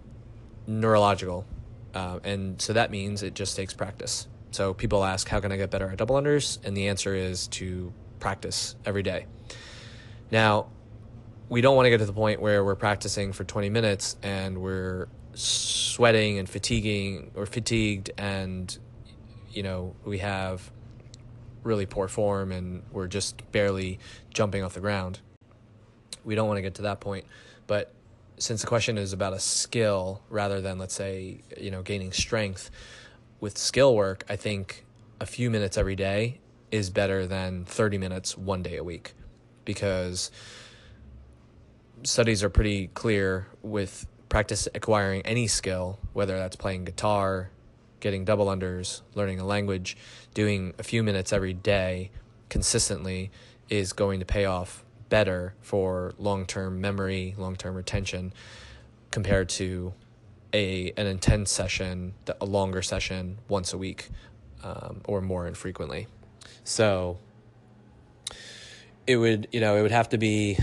neurological 0.66 1.47
uh, 1.94 2.20
and 2.23 2.61
so 2.61 2.73
that 2.73 2.90
means 2.90 3.23
it 3.23 3.35
just 3.35 3.56
takes 3.56 3.75
practice. 3.75 4.26
So 4.50 4.75
people 4.75 5.04
ask, 5.04 5.28
how 5.28 5.40
can 5.40 5.52
I 5.52 5.56
get 5.56 5.70
better 5.70 5.88
at 5.90 5.99
double 5.99 6.16
unders? 6.16 6.58
And 6.64 6.76
the 6.76 6.88
answer 6.88 7.14
is 7.14 7.49
to 7.49 7.92
practice 8.20 8.76
every 8.85 9.02
day. 9.02 9.26
Now, 10.30 10.68
we 11.49 11.61
don't 11.61 11.76
want 11.76 11.87
to 11.87 11.90
get 11.90 11.99
to 11.99 12.06
the 12.06 12.12
point 12.12 12.40
where 12.40 12.64
we're 12.64 12.76
practicing 12.76 13.32
for 13.32 13.44
20 13.44 13.70
minutes 13.70 14.16
and 14.23 14.58
we're 14.58 15.08
sweating 15.35 16.38
and 16.38 16.49
fatiguing 16.49 17.30
or 17.35 17.47
fatigued 17.47 18.11
and 18.18 18.76
you 19.50 19.62
know 19.62 19.94
we 20.04 20.18
have 20.18 20.70
really 21.68 21.87
poor 21.87 22.08
form 22.08 22.50
and 22.50 22.82
we're 22.90 23.06
just 23.06 23.50
barely 23.52 23.98
jumping 24.32 24.64
off 24.64 24.75
the 24.75 24.80
ground 24.80 25.20
we 26.28 26.34
don't 26.34 26.46
want 26.46 26.58
to 26.58 26.62
get 26.62 26.75
to 26.75 26.82
that 26.82 27.00
point. 27.00 27.25
But 27.66 27.90
since 28.37 28.60
the 28.60 28.66
question 28.66 28.98
is 28.98 29.14
about 29.14 29.32
a 29.32 29.40
skill 29.40 30.20
rather 30.28 30.60
than, 30.60 30.78
let's 30.78 30.94
say, 30.94 31.40
you 31.56 31.70
know, 31.70 31.82
gaining 31.82 32.12
strength, 32.12 32.70
with 33.40 33.56
skill 33.56 33.96
work, 33.96 34.25
I 34.28 34.37
think 34.37 34.84
a 35.20 35.26
few 35.26 35.50
minutes 35.50 35.78
every 35.78 35.96
day 35.96 36.40
is 36.70 36.90
better 36.90 37.26
than 37.26 37.64
30 37.64 37.96
minutes 37.96 38.37
one 38.37 38.62
day 38.62 38.76
a 38.76 38.84
week 38.84 39.14
because 39.64 40.30
studies 42.02 42.44
are 42.44 42.50
pretty 42.50 42.88
clear 42.88 43.46
with 43.62 44.06
practice 44.28 44.68
acquiring 44.75 45.22
any 45.22 45.46
skill, 45.46 45.98
whether 46.12 46.37
that's 46.37 46.56
playing 46.56 46.84
guitar, 46.84 47.50
getting 48.00 48.25
double 48.25 48.46
unders, 48.46 49.00
learning 49.14 49.40
a 49.40 49.46
language, 49.46 49.96
doing 50.38 50.73
a 50.78 50.85
few 50.85 51.02
minutes 51.02 51.33
every 51.33 51.52
day 51.52 52.12
consistently 52.49 53.28
is 53.68 53.92
going 53.92 54.21
to 54.21 54.25
pay 54.25 54.45
off 54.45 54.85
better 55.09 55.52
for 55.62 56.14
long-term 56.16 56.80
memory, 56.80 57.35
long-term 57.37 57.75
retention 57.75 58.33
compared 59.11 59.49
to 59.49 59.92
a 60.52 60.92
an 60.97 61.09
intense 61.09 61.50
session, 61.50 62.14
a 62.40 62.45
longer 62.45 62.83
session 62.83 63.37
once 63.49 63.73
a 63.73 63.78
week 63.78 64.11
um, 64.62 65.00
or 65.07 65.21
more 65.21 65.45
infrequently. 65.49 66.07
So 66.62 67.18
it 69.09 69.16
would 69.16 69.49
you 69.50 69.59
know 69.59 69.75
it 69.75 69.83
would 69.83 69.90
have 69.90 70.11
to 70.11 70.18
be 70.18 70.57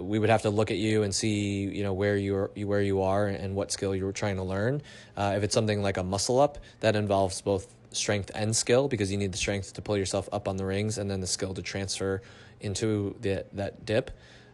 we 0.00 0.18
would 0.18 0.30
have 0.30 0.42
to 0.42 0.50
look 0.50 0.70
at 0.70 0.76
you 0.76 1.02
and 1.02 1.14
see 1.14 1.60
you 1.64 1.82
know 1.82 1.92
where 1.92 2.16
you 2.16 2.36
are 2.36 2.50
where 2.56 2.82
you 2.82 3.02
are 3.02 3.26
and 3.26 3.54
what 3.54 3.72
skill 3.72 3.94
you're 3.94 4.12
trying 4.12 4.36
to 4.36 4.42
learn. 4.42 4.82
Uh, 5.16 5.34
if 5.36 5.42
it's 5.42 5.54
something 5.54 5.82
like 5.82 5.96
a 5.96 6.02
muscle 6.02 6.40
up 6.40 6.58
that 6.80 6.96
involves 6.96 7.40
both 7.40 7.74
strength 7.92 8.30
and 8.34 8.54
skill 8.54 8.88
because 8.88 9.10
you 9.10 9.18
need 9.18 9.32
the 9.32 9.38
strength 9.38 9.72
to 9.74 9.82
pull 9.82 9.96
yourself 9.96 10.28
up 10.32 10.48
on 10.48 10.56
the 10.56 10.64
rings 10.64 10.98
and 10.98 11.10
then 11.10 11.20
the 11.20 11.26
skill 11.26 11.54
to 11.54 11.62
transfer 11.62 12.22
into 12.60 13.16
the, 13.20 13.44
that 13.52 13.84
dip 13.84 14.10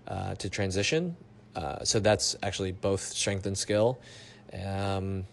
uh, 0.09 0.35
to 0.37 0.49
transition. 0.49 1.17
Uh, 1.57 1.85
so 1.85 2.01
that's 2.01 2.37
actually 2.43 2.73
both 2.73 3.01
strength 3.01 3.47
and 3.47 3.57
skill. 3.57 3.99
Um, 4.53 5.25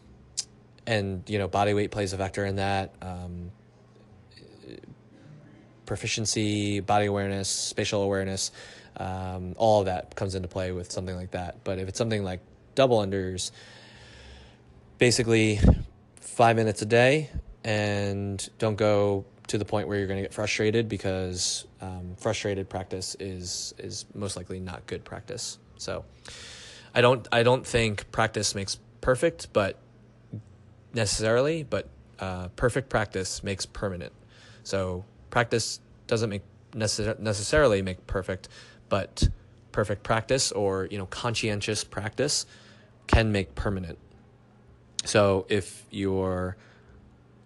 and, 0.87 1.23
you 1.27 1.37
know, 1.37 1.47
body 1.47 1.73
weight 1.73 1.91
plays 1.91 2.13
a 2.13 2.17
factor 2.17 2.45
in 2.45 2.55
that. 2.55 2.93
Um, 3.01 3.51
proficiency, 5.85 6.79
body 6.79 7.05
awareness, 7.05 7.49
spatial 7.49 8.01
awareness, 8.01 8.51
um, 8.97 9.53
all 9.57 9.83
that 9.85 10.15
comes 10.15 10.35
into 10.35 10.47
play 10.47 10.71
with 10.71 10.91
something 10.91 11.15
like 11.15 11.31
that. 11.31 11.63
But 11.63 11.79
if 11.79 11.87
it's 11.87 11.97
something 11.97 12.23
like 12.23 12.41
double 12.75 12.99
unders, 12.99 13.51
basically 14.97 15.59
five 16.19 16.55
minutes 16.55 16.81
a 16.81 16.85
day 16.85 17.29
and 17.63 18.49
don't 18.59 18.75
go 18.75 19.25
to 19.47 19.57
the 19.57 19.65
point 19.65 19.87
where 19.87 19.97
you're 19.97 20.07
going 20.07 20.17
to 20.17 20.23
get 20.23 20.33
frustrated 20.33 20.87
because 20.87 21.65
um, 21.81 22.15
frustrated 22.17 22.69
practice 22.69 23.15
is 23.19 23.73
is 23.77 24.05
most 24.13 24.37
likely 24.37 24.59
not 24.59 24.85
good 24.87 25.03
practice. 25.03 25.57
So 25.77 26.05
I 26.95 27.01
don't 27.01 27.27
I 27.31 27.43
don't 27.43 27.65
think 27.65 28.11
practice 28.11 28.55
makes 28.55 28.79
perfect, 29.01 29.51
but 29.51 29.77
necessarily, 30.93 31.63
but 31.63 31.89
uh, 32.19 32.49
perfect 32.55 32.89
practice 32.89 33.43
makes 33.43 33.65
permanent. 33.65 34.13
So 34.63 35.03
practice 35.29 35.79
doesn't 36.07 36.29
make 36.29 36.43
necess- 36.71 37.19
necessarily 37.19 37.81
make 37.81 38.05
perfect, 38.07 38.47
but 38.91 39.29
perfect 39.71 40.03
practice 40.03 40.51
or 40.51 40.85
you 40.91 40.97
know 40.97 41.05
conscientious 41.05 41.83
practice 41.83 42.45
can 43.07 43.31
make 43.31 43.55
permanent. 43.55 43.97
So 45.05 45.45
if 45.49 45.85
you're 45.89 46.57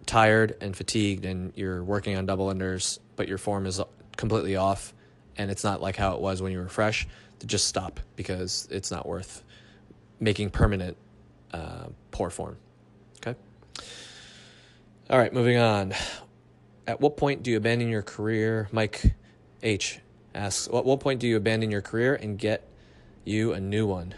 tired 0.04 0.56
and 0.60 0.76
fatigued 0.76 1.24
and 1.24 1.52
you're 1.56 1.82
working 1.82 2.16
on 2.16 2.26
double 2.26 2.48
unders, 2.48 2.98
but 3.14 3.28
your 3.28 3.38
form 3.38 3.64
is 3.64 3.80
completely 4.16 4.56
off 4.56 4.92
and 5.38 5.50
it's 5.50 5.62
not 5.62 5.80
like 5.80 5.96
how 5.96 6.14
it 6.14 6.20
was 6.20 6.42
when 6.42 6.50
you 6.50 6.58
were 6.58 6.68
fresh, 6.68 7.06
just 7.46 7.68
stop 7.68 8.00
because 8.16 8.66
it's 8.70 8.90
not 8.90 9.06
worth 9.06 9.44
making 10.18 10.50
permanent 10.50 10.96
uh, 11.52 11.86
poor 12.10 12.28
form. 12.28 12.56
Okay. 13.18 13.38
All 15.08 15.18
right, 15.18 15.32
moving 15.32 15.58
on. 15.58 15.94
At 16.88 17.00
what 17.00 17.16
point 17.16 17.44
do 17.44 17.52
you 17.52 17.56
abandon 17.56 17.88
your 17.88 18.02
career? 18.02 18.68
Mike 18.72 19.14
H 19.62 20.00
asks, 20.36 20.68
At 20.68 20.84
what 20.84 21.00
point 21.00 21.20
do 21.20 21.26
you 21.26 21.36
abandon 21.36 21.70
your 21.70 21.82
career 21.82 22.14
and 22.14 22.38
get 22.38 22.66
you 23.24 23.52
a 23.52 23.60
new 23.60 23.86
one? 23.86 24.14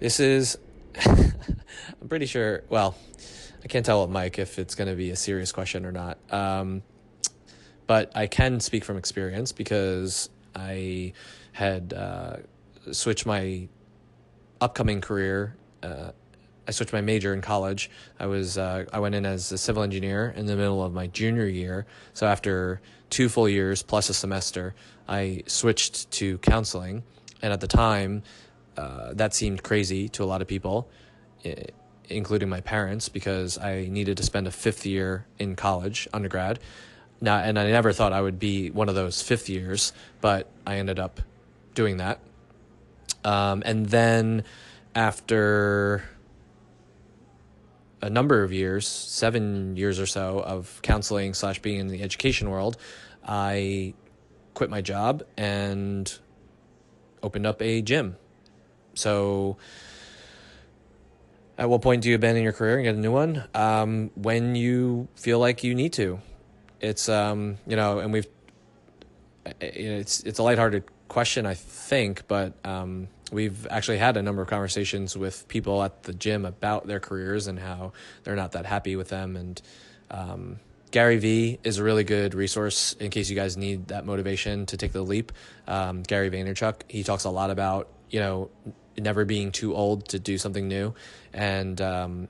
This 0.00 0.20
is, 0.20 0.58
I'm 1.06 2.08
pretty 2.08 2.26
sure, 2.26 2.64
well, 2.68 2.96
I 3.64 3.68
can't 3.68 3.84
tell 3.84 4.02
with 4.02 4.10
Mike 4.10 4.38
if 4.38 4.58
it's 4.58 4.74
going 4.74 4.88
to 4.88 4.94
be 4.94 5.10
a 5.10 5.16
serious 5.16 5.52
question 5.52 5.86
or 5.86 5.92
not. 5.92 6.18
Um, 6.30 6.82
but 7.86 8.12
I 8.14 8.26
can 8.26 8.60
speak 8.60 8.84
from 8.84 8.96
experience 8.96 9.52
because 9.52 10.28
I 10.54 11.12
had 11.52 11.92
uh, 11.92 12.36
switched 12.92 13.26
my 13.26 13.68
upcoming 14.60 15.00
career. 15.00 15.56
Uh, 15.82 16.10
I 16.68 16.70
switched 16.72 16.92
my 16.92 17.00
major 17.00 17.32
in 17.32 17.40
college. 17.40 17.90
I 18.18 18.26
was 18.26 18.58
uh, 18.58 18.86
I 18.92 18.98
went 18.98 19.14
in 19.14 19.24
as 19.24 19.52
a 19.52 19.58
civil 19.58 19.82
engineer 19.82 20.34
in 20.36 20.46
the 20.46 20.56
middle 20.56 20.82
of 20.82 20.92
my 20.92 21.06
junior 21.06 21.46
year. 21.46 21.86
So 22.12 22.26
after 22.26 22.80
two 23.10 23.28
full 23.28 23.48
years 23.48 23.82
plus 23.82 24.10
a 24.10 24.14
semester, 24.14 24.74
I 25.08 25.42
switched 25.46 26.10
to 26.12 26.38
counseling. 26.38 27.02
And 27.42 27.52
at 27.52 27.60
the 27.60 27.68
time, 27.68 28.22
uh, 28.76 29.12
that 29.14 29.34
seemed 29.34 29.62
crazy 29.62 30.08
to 30.10 30.24
a 30.24 30.26
lot 30.26 30.42
of 30.42 30.48
people. 30.48 30.88
Including 32.08 32.48
my 32.48 32.60
parents, 32.60 33.08
because 33.08 33.56
I 33.58 33.86
needed 33.88 34.16
to 34.16 34.22
spend 34.22 34.46
a 34.46 34.50
fifth 34.50 34.84
year 34.84 35.26
in 35.38 35.54
college, 35.54 36.08
undergrad. 36.12 36.58
Now, 37.20 37.38
and 37.38 37.58
I 37.58 37.70
never 37.70 37.92
thought 37.92 38.12
I 38.12 38.20
would 38.20 38.38
be 38.38 38.70
one 38.70 38.88
of 38.88 38.94
those 38.94 39.22
fifth 39.22 39.48
years, 39.48 39.92
but 40.20 40.50
I 40.66 40.76
ended 40.76 40.98
up 40.98 41.20
doing 41.74 41.98
that. 41.98 42.18
Um, 43.24 43.62
and 43.64 43.86
then 43.86 44.44
after 44.94 46.04
a 48.02 48.10
number 48.10 48.42
of 48.42 48.52
years, 48.52 48.86
seven 48.86 49.76
years 49.76 49.98
or 49.98 50.06
so 50.06 50.40
of 50.40 50.80
counseling 50.82 51.34
slash 51.34 51.60
being 51.60 51.80
in 51.80 51.88
the 51.88 52.02
education 52.02 52.50
world, 52.50 52.76
I 53.26 53.94
quit 54.56 54.70
my 54.70 54.80
job 54.80 55.22
and 55.36 56.18
opened 57.22 57.46
up 57.46 57.60
a 57.60 57.82
gym. 57.82 58.16
So 58.94 59.58
at 61.58 61.68
what 61.68 61.82
point 61.82 62.02
do 62.02 62.08
you 62.08 62.14
abandon 62.16 62.42
your 62.42 62.54
career 62.54 62.76
and 62.76 62.84
get 62.84 62.94
a 62.94 62.98
new 62.98 63.12
one? 63.12 63.44
Um, 63.54 64.10
when 64.14 64.56
you 64.56 65.08
feel 65.14 65.38
like 65.38 65.62
you 65.62 65.74
need 65.74 65.92
to. 65.92 66.20
It's 66.80 67.08
um, 67.08 67.58
you 67.66 67.76
know, 67.76 67.98
and 67.98 68.12
we've 68.12 68.26
it's 69.60 70.20
it's 70.20 70.38
a 70.38 70.42
lighthearted 70.42 70.84
question, 71.08 71.44
I 71.44 71.54
think, 71.54 72.26
but 72.26 72.54
um, 72.64 73.08
we've 73.30 73.66
actually 73.68 73.98
had 73.98 74.16
a 74.16 74.22
number 74.22 74.40
of 74.40 74.48
conversations 74.48 75.16
with 75.16 75.48
people 75.48 75.82
at 75.82 76.04
the 76.04 76.14
gym 76.14 76.46
about 76.46 76.86
their 76.86 77.00
careers 77.00 77.46
and 77.46 77.58
how 77.58 77.92
they're 78.24 78.36
not 78.36 78.52
that 78.52 78.64
happy 78.64 78.96
with 78.96 79.08
them. 79.08 79.36
And 79.36 79.62
um, 80.10 80.60
Gary 80.90 81.18
Vee 81.18 81.58
is 81.64 81.78
a 81.78 81.84
really 81.84 82.04
good 82.04 82.34
resource 82.34 82.94
in 82.94 83.10
case 83.10 83.28
you 83.28 83.36
guys 83.36 83.56
need 83.56 83.88
that 83.88 84.06
motivation 84.06 84.66
to 84.66 84.76
take 84.76 84.92
the 84.92 85.02
leap. 85.02 85.32
Um, 85.66 86.02
Gary 86.02 86.30
Vaynerchuk, 86.30 86.82
he 86.88 87.02
talks 87.02 87.24
a 87.24 87.30
lot 87.30 87.50
about 87.50 87.88
you 88.10 88.20
know 88.20 88.50
never 88.98 89.24
being 89.24 89.52
too 89.52 89.74
old 89.74 90.08
to 90.08 90.18
do 90.18 90.38
something 90.38 90.68
new 90.68 90.94
and 91.32 91.80
um, 91.80 92.28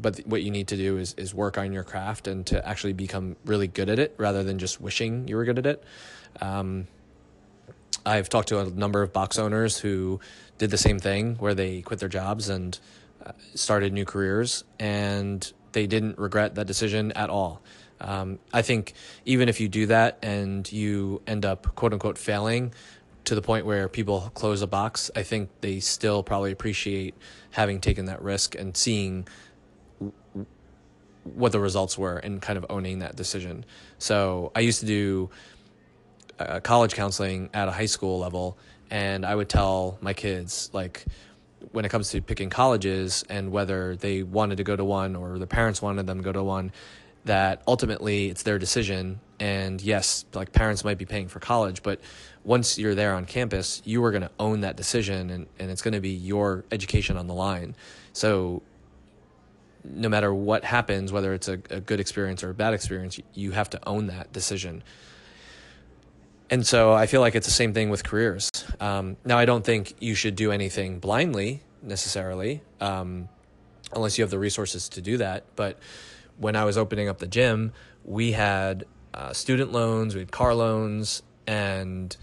but 0.00 0.18
what 0.20 0.42
you 0.42 0.50
need 0.50 0.68
to 0.68 0.76
do 0.76 0.98
is 0.98 1.14
is 1.14 1.34
work 1.34 1.58
on 1.58 1.72
your 1.72 1.82
craft 1.82 2.28
and 2.28 2.46
to 2.46 2.66
actually 2.66 2.92
become 2.92 3.36
really 3.44 3.66
good 3.66 3.88
at 3.88 3.98
it 3.98 4.14
rather 4.18 4.42
than 4.42 4.58
just 4.58 4.80
wishing 4.80 5.26
you 5.26 5.36
were 5.36 5.44
good 5.44 5.58
at 5.58 5.66
it 5.66 5.84
um, 6.40 6.86
I've 8.04 8.28
talked 8.28 8.48
to 8.48 8.60
a 8.60 8.70
number 8.70 9.02
of 9.02 9.12
box 9.12 9.38
owners 9.38 9.78
who 9.78 10.20
did 10.58 10.70
the 10.70 10.78
same 10.78 10.98
thing 11.00 11.36
where 11.36 11.54
they 11.54 11.82
quit 11.82 11.98
their 11.98 12.08
jobs 12.08 12.48
and 12.48 12.78
uh, 13.24 13.32
started 13.54 13.92
new 13.92 14.04
careers 14.04 14.62
and 14.78 15.52
they 15.72 15.88
didn't 15.88 16.18
regret 16.18 16.54
that 16.54 16.66
decision 16.66 17.10
at 17.12 17.30
all. 17.30 17.62
Um, 18.00 18.38
I 18.52 18.62
think 18.62 18.92
even 19.24 19.48
if 19.48 19.60
you 19.60 19.68
do 19.68 19.86
that 19.86 20.18
and 20.22 20.70
you 20.70 21.22
end 21.26 21.44
up 21.44 21.74
quote 21.74 21.92
unquote 21.92 22.18
failing, 22.18 22.72
to 23.26 23.34
the 23.34 23.42
point 23.42 23.66
where 23.66 23.88
people 23.88 24.30
close 24.34 24.62
a 24.62 24.68
box, 24.68 25.10
I 25.16 25.24
think 25.24 25.50
they 25.60 25.80
still 25.80 26.22
probably 26.22 26.52
appreciate 26.52 27.14
having 27.50 27.80
taken 27.80 28.06
that 28.06 28.22
risk 28.22 28.54
and 28.54 28.76
seeing 28.76 29.26
what 31.24 31.50
the 31.50 31.58
results 31.58 31.98
were 31.98 32.18
and 32.18 32.40
kind 32.40 32.56
of 32.56 32.64
owning 32.70 33.00
that 33.00 33.16
decision. 33.16 33.64
So 33.98 34.52
I 34.54 34.60
used 34.60 34.78
to 34.80 34.86
do 34.86 35.30
uh, 36.38 36.60
college 36.60 36.94
counseling 36.94 37.50
at 37.52 37.66
a 37.66 37.72
high 37.72 37.86
school 37.86 38.20
level, 38.20 38.56
and 38.90 39.26
I 39.26 39.34
would 39.34 39.48
tell 39.48 39.98
my 40.00 40.12
kids 40.12 40.70
like 40.72 41.04
when 41.72 41.84
it 41.84 41.88
comes 41.88 42.10
to 42.10 42.22
picking 42.22 42.48
colleges 42.48 43.24
and 43.28 43.50
whether 43.50 43.96
they 43.96 44.22
wanted 44.22 44.58
to 44.58 44.64
go 44.64 44.76
to 44.76 44.84
one 44.84 45.16
or 45.16 45.38
their 45.38 45.48
parents 45.48 45.82
wanted 45.82 46.06
them 46.06 46.18
to 46.18 46.24
go 46.24 46.32
to 46.32 46.44
one 46.44 46.70
that 47.26 47.62
ultimately 47.68 48.28
it's 48.30 48.42
their 48.42 48.58
decision 48.58 49.20
and 49.40 49.82
yes 49.82 50.24
like 50.34 50.52
parents 50.52 50.84
might 50.84 50.98
be 50.98 51.04
paying 51.04 51.28
for 51.28 51.40
college 51.40 51.82
but 51.82 52.00
once 52.44 52.78
you're 52.78 52.94
there 52.94 53.14
on 53.14 53.24
campus 53.26 53.82
you 53.84 54.02
are 54.04 54.10
going 54.10 54.22
to 54.22 54.30
own 54.40 54.62
that 54.62 54.76
decision 54.76 55.30
and, 55.30 55.46
and 55.58 55.70
it's 55.70 55.82
going 55.82 55.94
to 55.94 56.00
be 56.00 56.10
your 56.10 56.64
education 56.72 57.16
on 57.16 57.26
the 57.26 57.34
line 57.34 57.74
so 58.12 58.62
no 59.84 60.08
matter 60.08 60.34
what 60.34 60.64
happens 60.64 61.12
whether 61.12 61.34
it's 61.34 61.48
a, 61.48 61.58
a 61.70 61.80
good 61.80 62.00
experience 62.00 62.42
or 62.42 62.50
a 62.50 62.54
bad 62.54 62.74
experience 62.74 63.20
you 63.34 63.52
have 63.52 63.70
to 63.70 63.78
own 63.86 64.08
that 64.08 64.32
decision 64.32 64.82
And 66.50 66.64
so 66.66 66.92
I 66.92 67.06
feel 67.06 67.20
like 67.20 67.34
it's 67.34 67.46
the 67.46 67.52
same 67.52 67.74
thing 67.74 67.90
with 67.90 68.04
careers. 68.04 68.50
Um, 68.80 69.16
now, 69.24 69.36
I 69.38 69.46
don't 69.46 69.64
think 69.64 69.94
you 70.00 70.14
should 70.14 70.36
do 70.36 70.52
anything 70.52 71.00
blindly 71.00 71.62
necessarily, 71.82 72.62
um, 72.80 73.28
unless 73.92 74.16
you 74.18 74.22
have 74.22 74.30
the 74.30 74.38
resources 74.38 74.88
to 74.90 75.00
do 75.02 75.16
that. 75.18 75.44
But 75.56 75.78
when 76.38 76.56
I 76.56 76.64
was 76.64 76.76
opening 76.76 77.08
up 77.08 77.18
the 77.18 77.26
gym, 77.26 77.72
we 78.04 78.32
had 78.32 78.84
uh, 79.14 79.32
student 79.32 79.72
loans, 79.72 80.14
we 80.14 80.20
had 80.20 80.30
car 80.30 80.54
loans, 80.54 81.22
and 81.46 82.16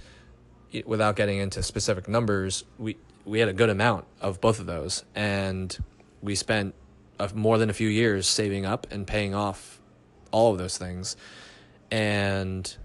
it, 0.72 0.88
without 0.88 1.16
getting 1.16 1.38
into 1.38 1.64
specific 1.64 2.08
numbers, 2.08 2.64
we 2.78 2.98
we 3.26 3.40
had 3.40 3.48
a 3.48 3.54
good 3.54 3.70
amount 3.70 4.06
of 4.22 4.42
both 4.42 4.60
of 4.60 4.66
those, 4.66 5.04
and 5.16 5.78
we 6.22 6.36
spent 6.36 6.76
a, 7.20 7.34
more 7.34 7.58
than 7.58 7.70
a 7.70 7.74
few 7.74 7.88
years 7.88 8.28
saving 8.28 8.66
up 8.66 8.88
and 8.92 9.08
paying 9.08 9.34
off 9.34 9.80
all 10.32 10.52
of 10.52 10.58
those 10.58 10.78
things, 10.78 11.16
and 11.90 12.76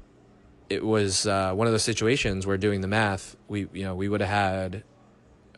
it 0.70 0.84
was 0.84 1.26
uh, 1.26 1.52
one 1.54 1.66
of 1.66 1.72
those 1.72 1.82
situations 1.82 2.46
where 2.46 2.56
doing 2.56 2.80
the 2.80 2.88
math, 2.88 3.36
we 3.48 3.68
you 3.72 3.84
know 3.84 3.94
we 3.94 4.08
would 4.08 4.20
have 4.20 4.30
had, 4.30 4.84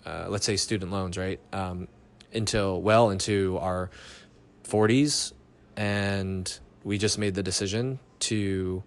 uh, 0.07 0.27
let's 0.29 0.47
say 0.47 0.57
student 0.57 0.91
loans, 0.91 1.17
right, 1.19 1.41
um, 1.53 1.89
until 2.33 2.81
well 2.81 3.11
into 3.11 3.59
our 3.59 3.91
forties, 4.63 5.33
and 5.77 6.59
we 6.85 6.99
just 6.99 7.19
made 7.19 7.35
the 7.35 7.43
decision 7.43 7.99
to 8.21 8.83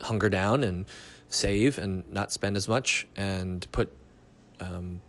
hunker 0.00 0.28
down 0.28 0.62
and 0.64 0.86
save 1.28 1.78
and 1.78 2.10
not 2.12 2.32
spend 2.32 2.56
as 2.56 2.68
much 2.68 3.06
and 3.16 3.66
put 3.72 3.92
um, 4.60 5.00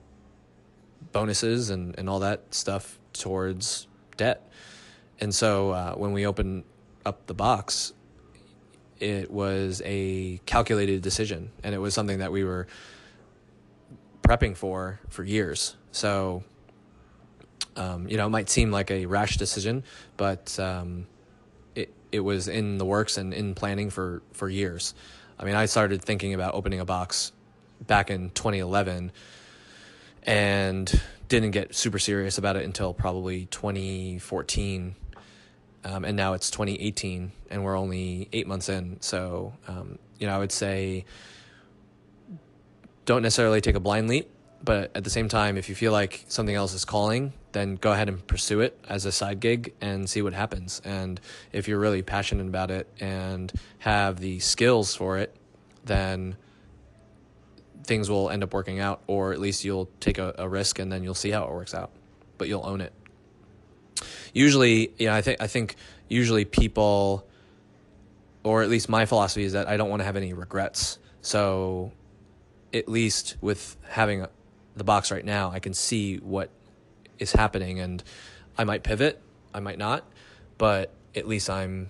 bonuses 1.11 1.69
and, 1.69 1.97
and 1.97 2.09
all 2.09 2.19
that 2.19 2.53
stuff 2.53 2.99
towards 3.13 3.87
debt. 4.17 4.49
And 5.19 5.33
so 5.33 5.71
uh, 5.71 5.93
when 5.95 6.13
we 6.13 6.25
opened 6.25 6.63
up 7.05 7.27
the 7.27 7.33
box, 7.33 7.93
it 8.99 9.29
was 9.29 9.81
a 9.85 10.39
calculated 10.45 11.01
decision 11.01 11.51
and 11.63 11.75
it 11.75 11.77
was 11.77 11.93
something 11.93 12.19
that 12.19 12.31
we 12.31 12.43
were 12.43 12.67
prepping 14.23 14.55
for 14.55 14.99
for 15.09 15.23
years. 15.23 15.75
So, 15.91 16.43
um, 17.75 18.07
you 18.07 18.17
know, 18.17 18.25
it 18.25 18.29
might 18.29 18.49
seem 18.49 18.71
like 18.71 18.91
a 18.91 19.05
rash 19.05 19.37
decision, 19.37 19.83
but 20.17 20.57
um, 20.59 21.07
it, 21.75 21.93
it 22.11 22.19
was 22.19 22.47
in 22.47 22.77
the 22.77 22.85
works 22.85 23.17
and 23.17 23.33
in 23.33 23.55
planning 23.55 23.89
for, 23.89 24.21
for 24.31 24.49
years. 24.49 24.93
I 25.39 25.45
mean, 25.45 25.55
I 25.55 25.65
started 25.65 26.01
thinking 26.03 26.33
about 26.33 26.53
opening 26.53 26.79
a 26.79 26.85
box 26.85 27.31
back 27.87 28.09
in 28.09 28.29
2011 28.31 29.11
and 30.23 31.01
didn't 31.27 31.51
get 31.51 31.75
super 31.75 31.99
serious 31.99 32.37
about 32.37 32.55
it 32.55 32.63
until 32.63 32.93
probably 32.93 33.45
2014 33.47 34.95
um, 35.85 36.05
and 36.05 36.15
now 36.15 36.33
it's 36.33 36.49
2018 36.49 37.31
and 37.49 37.63
we're 37.63 37.77
only 37.77 38.29
eight 38.31 38.47
months 38.47 38.69
in 38.69 38.97
so 39.01 39.53
um, 39.67 39.97
you 40.19 40.27
know 40.27 40.35
i 40.35 40.37
would 40.37 40.51
say 40.51 41.03
don't 43.05 43.21
necessarily 43.21 43.59
take 43.59 43.75
a 43.75 43.79
blind 43.79 44.07
leap 44.07 44.29
but 44.63 44.91
at 44.95 45.03
the 45.03 45.09
same 45.09 45.27
time 45.27 45.57
if 45.57 45.69
you 45.69 45.75
feel 45.75 45.91
like 45.91 46.23
something 46.27 46.55
else 46.55 46.73
is 46.73 46.85
calling 46.85 47.33
then 47.51 47.75
go 47.75 47.91
ahead 47.91 48.09
and 48.09 48.25
pursue 48.27 48.61
it 48.61 48.79
as 48.89 49.05
a 49.05 49.11
side 49.11 49.39
gig 49.39 49.73
and 49.81 50.09
see 50.09 50.21
what 50.21 50.33
happens 50.33 50.81
and 50.83 51.19
if 51.51 51.67
you're 51.67 51.79
really 51.79 52.01
passionate 52.01 52.47
about 52.47 52.71
it 52.71 52.87
and 52.99 53.51
have 53.79 54.19
the 54.19 54.39
skills 54.39 54.95
for 54.95 55.17
it 55.17 55.35
then 55.85 56.35
things 57.83 58.09
will 58.09 58.29
end 58.29 58.43
up 58.43 58.53
working 58.53 58.79
out, 58.79 59.01
or 59.07 59.33
at 59.33 59.39
least 59.39 59.63
you'll 59.63 59.89
take 59.99 60.17
a, 60.17 60.33
a 60.37 60.47
risk 60.47 60.79
and 60.79 60.91
then 60.91 61.03
you'll 61.03 61.13
see 61.13 61.31
how 61.31 61.43
it 61.43 61.51
works 61.51 61.73
out, 61.73 61.91
but 62.37 62.47
you'll 62.47 62.65
own 62.65 62.81
it. 62.81 62.93
Usually, 64.33 64.93
yeah, 64.97 65.13
I 65.13 65.21
think 65.21 65.41
I 65.41 65.47
think 65.47 65.75
usually 66.07 66.45
people, 66.45 67.27
or 68.43 68.63
at 68.63 68.69
least 68.69 68.89
my 68.89 69.05
philosophy 69.05 69.43
is 69.43 69.53
that 69.53 69.67
I 69.67 69.77
don't 69.77 69.89
want 69.89 69.99
to 69.99 70.05
have 70.05 70.15
any 70.15 70.33
regrets. 70.33 70.97
So, 71.21 71.91
at 72.73 72.89
least 72.89 73.37
with 73.41 73.77
having 73.87 74.25
the 74.75 74.83
box 74.83 75.11
right 75.11 75.25
now, 75.25 75.51
I 75.51 75.59
can 75.59 75.73
see 75.73 76.17
what 76.17 76.49
is 77.19 77.31
happening, 77.31 77.79
and 77.79 78.03
I 78.57 78.63
might 78.63 78.83
pivot, 78.83 79.21
I 79.53 79.59
might 79.59 79.77
not, 79.77 80.03
but 80.57 80.91
at 81.15 81.27
least 81.27 81.49
I'm 81.49 81.89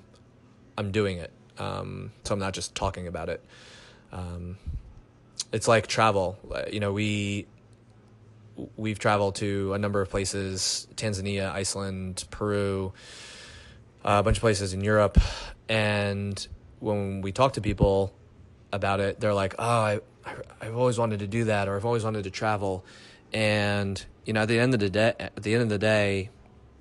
I'm 0.77 0.91
doing 0.91 1.17
it. 1.17 1.31
Um, 1.57 2.11
so 2.23 2.33
I'm 2.33 2.39
not 2.39 2.53
just 2.53 2.73
talking 2.75 3.07
about 3.07 3.29
it. 3.29 3.43
Um, 4.11 4.57
it's 5.51 5.67
like 5.67 5.87
travel. 5.87 6.37
You 6.71 6.79
know, 6.79 6.91
we 6.91 7.47
we've 8.75 8.99
traveled 8.99 9.35
to 9.35 9.73
a 9.73 9.77
number 9.77 10.01
of 10.01 10.09
places: 10.09 10.87
Tanzania, 10.95 11.51
Iceland, 11.51 12.25
Peru, 12.31 12.93
a 14.03 14.23
bunch 14.23 14.37
of 14.37 14.41
places 14.41 14.73
in 14.73 14.81
Europe. 14.81 15.19
And 15.69 16.45
when 16.79 17.21
we 17.21 17.31
talk 17.31 17.53
to 17.53 17.61
people 17.61 18.13
about 18.71 18.99
it, 18.99 19.19
they're 19.19 19.33
like, 19.33 19.55
"Oh, 19.59 19.99
I, 20.25 20.35
I've 20.61 20.75
always 20.75 20.97
wanted 20.97 21.19
to 21.19 21.27
do 21.27 21.45
that, 21.45 21.67
or 21.67 21.75
I've 21.75 21.85
always 21.85 22.03
wanted 22.03 22.23
to 22.23 22.31
travel." 22.31 22.85
And 23.31 24.03
you 24.25 24.33
know, 24.33 24.41
at 24.41 24.47
the 24.47 24.59
end 24.59 24.73
of 24.73 24.79
the 24.79 24.89
day, 24.89 25.13
at 25.19 25.43
the 25.43 25.53
end 25.53 25.63
of 25.63 25.69
the 25.69 25.79
day, 25.79 26.29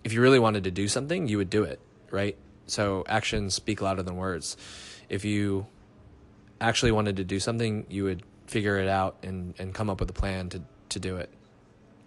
if 0.05 0.13
you 0.13 0.21
really 0.21 0.39
wanted 0.39 0.65
to 0.65 0.71
do 0.71 0.89
something, 0.89 1.29
you 1.29 1.39
would 1.39 1.51
do 1.51 1.65
it, 1.65 1.81
right? 2.11 2.37
So 2.67 3.05
actions 3.09 3.55
speak 3.55 3.81
louder 3.81 4.03
than 4.03 4.17
words. 4.17 4.57
If 5.09 5.25
you 5.25 5.67
actually 6.61 6.93
wanted 6.93 7.17
to 7.17 7.25
do 7.25 7.41
something, 7.41 7.87
you 7.89 8.05
would 8.05 8.23
figure 8.47 8.79
it 8.79 8.89
out 8.89 9.17
and, 9.23 9.55
and 9.59 9.75
come 9.75 9.91
up 9.91 10.01
with 10.01 10.11
a 10.11 10.13
plan 10.13 10.49
to, 10.51 10.63
to 10.91 11.01
do 11.01 11.17
it. 11.17 11.31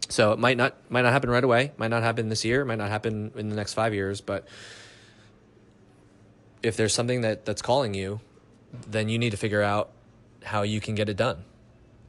So 0.10 0.32
it 0.32 0.40
might 0.40 0.58
not 0.58 0.76
might 0.90 1.02
not 1.02 1.14
happen 1.14 1.30
right 1.30 1.44
away, 1.44 1.72
might 1.78 1.90
not 1.90 2.04
happen 2.04 2.30
this 2.30 2.46
year, 2.46 2.64
might 2.64 2.78
not 2.78 2.90
happen 2.90 3.32
in 3.36 3.50
the 3.50 3.56
next 3.56 3.74
five 3.74 3.94
years, 3.94 4.22
but 4.22 4.48
if 6.62 6.78
there's 6.78 6.94
something 6.94 7.22
that, 7.22 7.46
that's 7.46 7.62
calling 7.62 7.94
you, 7.94 8.22
then 8.88 9.10
you 9.10 9.18
need 9.18 9.32
to 9.32 9.38
figure 9.38 9.62
out 9.62 9.92
how 10.46 10.62
you 10.62 10.80
can 10.80 10.96
get 10.96 11.10
it 11.10 11.18
done. 11.18 11.44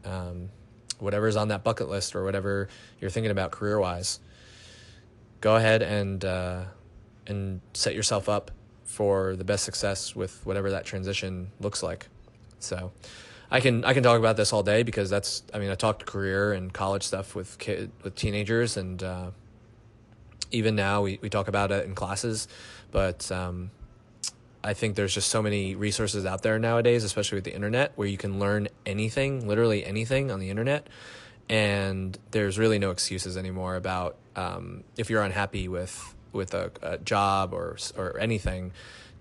Um, 0.05 0.51
whatever's 0.99 1.37
on 1.37 1.49
that 1.49 1.65
bucket 1.65 1.89
list 1.89 2.15
or 2.15 2.25
whatever 2.25 2.69
you're 3.01 3.11
thinking 3.11 3.31
about 3.31 3.51
career 3.51 3.79
wise, 3.81 4.21
go 5.41 5.57
ahead 5.57 5.83
and 5.83 6.25
uh, 6.25 6.65
and 7.27 7.61
set 7.75 7.95
yourself 7.95 8.29
up 8.29 8.51
for 8.85 9.35
the 9.37 9.45
best 9.45 9.65
success 9.65 10.15
with 10.15 10.45
whatever 10.47 10.71
that 10.71 10.85
transition 10.85 11.51
looks 11.61 11.83
like. 11.83 12.09
So 12.61 12.93
I 13.51 13.61
can 13.61 13.85
I 13.85 13.95
can 13.95 14.03
talk 14.03 14.19
about 14.19 14.37
this 14.37 14.53
all 14.53 14.63
day 14.63 14.83
because 14.83 15.11
that's 15.11 15.43
I 15.53 15.59
mean 15.59 15.71
I 15.71 15.75
talked 15.75 16.07
career 16.07 16.53
and 16.53 16.73
college 16.73 17.03
stuff 17.03 17.35
with 17.35 17.59
kid 17.59 17.91
with 18.03 18.15
teenagers 18.15 18.77
and 18.77 19.03
uh, 19.03 19.31
even 20.51 20.77
now 20.77 21.03
we, 21.03 21.19
we 21.21 21.29
talk 21.29 21.49
about 21.49 21.73
it 21.73 21.85
in 21.87 21.95
classes, 21.95 22.49
but 22.93 23.31
um, 23.33 23.71
I 24.67 24.75
think 24.75 24.97
there's 24.97 25.15
just 25.15 25.29
so 25.29 25.41
many 25.41 25.77
resources 25.77 26.27
out 26.27 26.43
there 26.43 26.59
nowadays, 26.59 27.05
especially 27.05 27.37
with 27.37 27.45
the 27.45 27.55
internet, 27.55 27.93
where 27.95 28.09
you 28.09 28.17
can 28.17 28.41
learn 28.41 28.67
anything, 28.85 29.47
literally 29.47 29.85
anything 29.85 30.33
on 30.33 30.41
the 30.41 30.51
internet, 30.51 30.89
and 31.49 32.19
there's 32.33 32.59
really 32.59 32.81
no 32.81 32.91
excuses 32.91 33.37
anymore 33.37 33.77
about 33.77 34.17
um, 34.35 34.83
if 34.97 35.09
you're 35.09 35.23
unhappy 35.23 35.69
with 35.69 36.15
with 36.33 36.53
a, 36.53 36.73
a 36.83 36.99
job 36.99 37.55
or 37.55 37.77
or 37.97 38.19
anything 38.19 38.73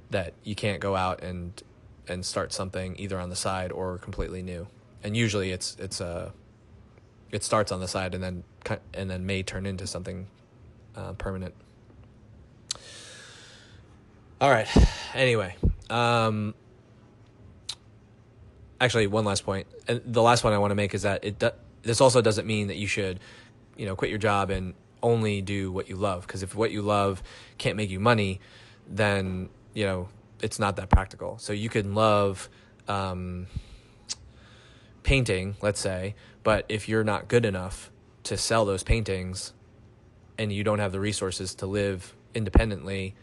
that 0.10 0.34
you 0.44 0.56
can't 0.56 0.80
go 0.80 0.96
out 0.96 1.22
and 1.22 1.62
and 2.08 2.26
start 2.26 2.52
something 2.52 2.96
either 2.98 3.20
on 3.20 3.30
the 3.30 3.36
side 3.36 3.72
or 3.72 4.00
completely 4.00 4.42
new. 4.42 4.68
And 5.04 5.16
usually 5.16 5.52
it's 5.52 5.78
it's 5.80 6.02
a 6.02 6.34
it 7.32 7.44
starts 7.44 7.72
on 7.72 7.80
the 7.80 7.88
side 7.88 8.16
and 8.16 8.24
then 8.24 8.44
and 8.94 9.10
then 9.12 9.28
may 9.28 9.44
turn 9.44 9.68
into 9.68 9.86
something 9.86 10.26
uh, 10.96 11.14
permanent. 11.14 11.54
All 14.46 14.52
right. 14.52 14.68
Anyway, 15.16 15.56
um, 15.90 16.54
actually, 18.80 19.08
one 19.08 19.26
last 19.26 19.44
point, 19.44 19.66
and 19.88 20.02
the 20.06 20.22
last 20.22 20.44
one 20.44 20.54
I 20.54 20.60
want 20.60 20.70
to 20.70 20.76
make 20.76 20.94
is 20.94 21.02
that 21.02 21.26
it 21.26 21.40
do- 21.40 21.50
this 21.82 22.00
also 22.00 22.22
doesn't 22.22 22.46
mean 22.46 22.68
that 22.68 22.78
you 22.78 22.86
should, 22.86 23.20
you 23.76 23.88
know, 23.88 23.96
quit 23.96 24.12
your 24.12 24.20
job 24.20 24.52
and 24.52 24.76
only 25.02 25.42
do 25.42 25.72
what 25.72 25.90
you 25.90 25.96
love. 25.96 26.28
Because 26.28 26.44
if 26.44 26.54
what 26.54 26.70
you 26.70 26.84
love 26.84 27.24
can't 27.58 27.76
make 27.76 27.90
you 27.90 28.00
money, 28.00 28.40
then 28.88 29.50
you 29.74 29.84
know 29.84 30.10
it's 30.44 30.60
not 30.60 30.76
that 30.76 30.92
practical. 30.92 31.40
So 31.40 31.52
you 31.52 31.68
can 31.68 31.96
love 31.96 32.48
um, 32.88 33.48
painting, 35.02 35.56
let's 35.64 35.80
say, 35.80 36.14
but 36.44 36.68
if 36.70 36.88
you're 36.88 37.04
not 37.04 37.28
good 37.28 37.46
enough 37.46 37.90
to 38.26 38.38
sell 38.38 38.64
those 38.64 38.84
paintings 38.84 39.54
and 40.38 40.54
you 40.54 40.64
don't 40.64 40.78
have 40.78 40.92
the 40.92 41.00
resources 41.00 41.56
to 41.56 41.66
live 41.66 42.16
independently 42.36 43.16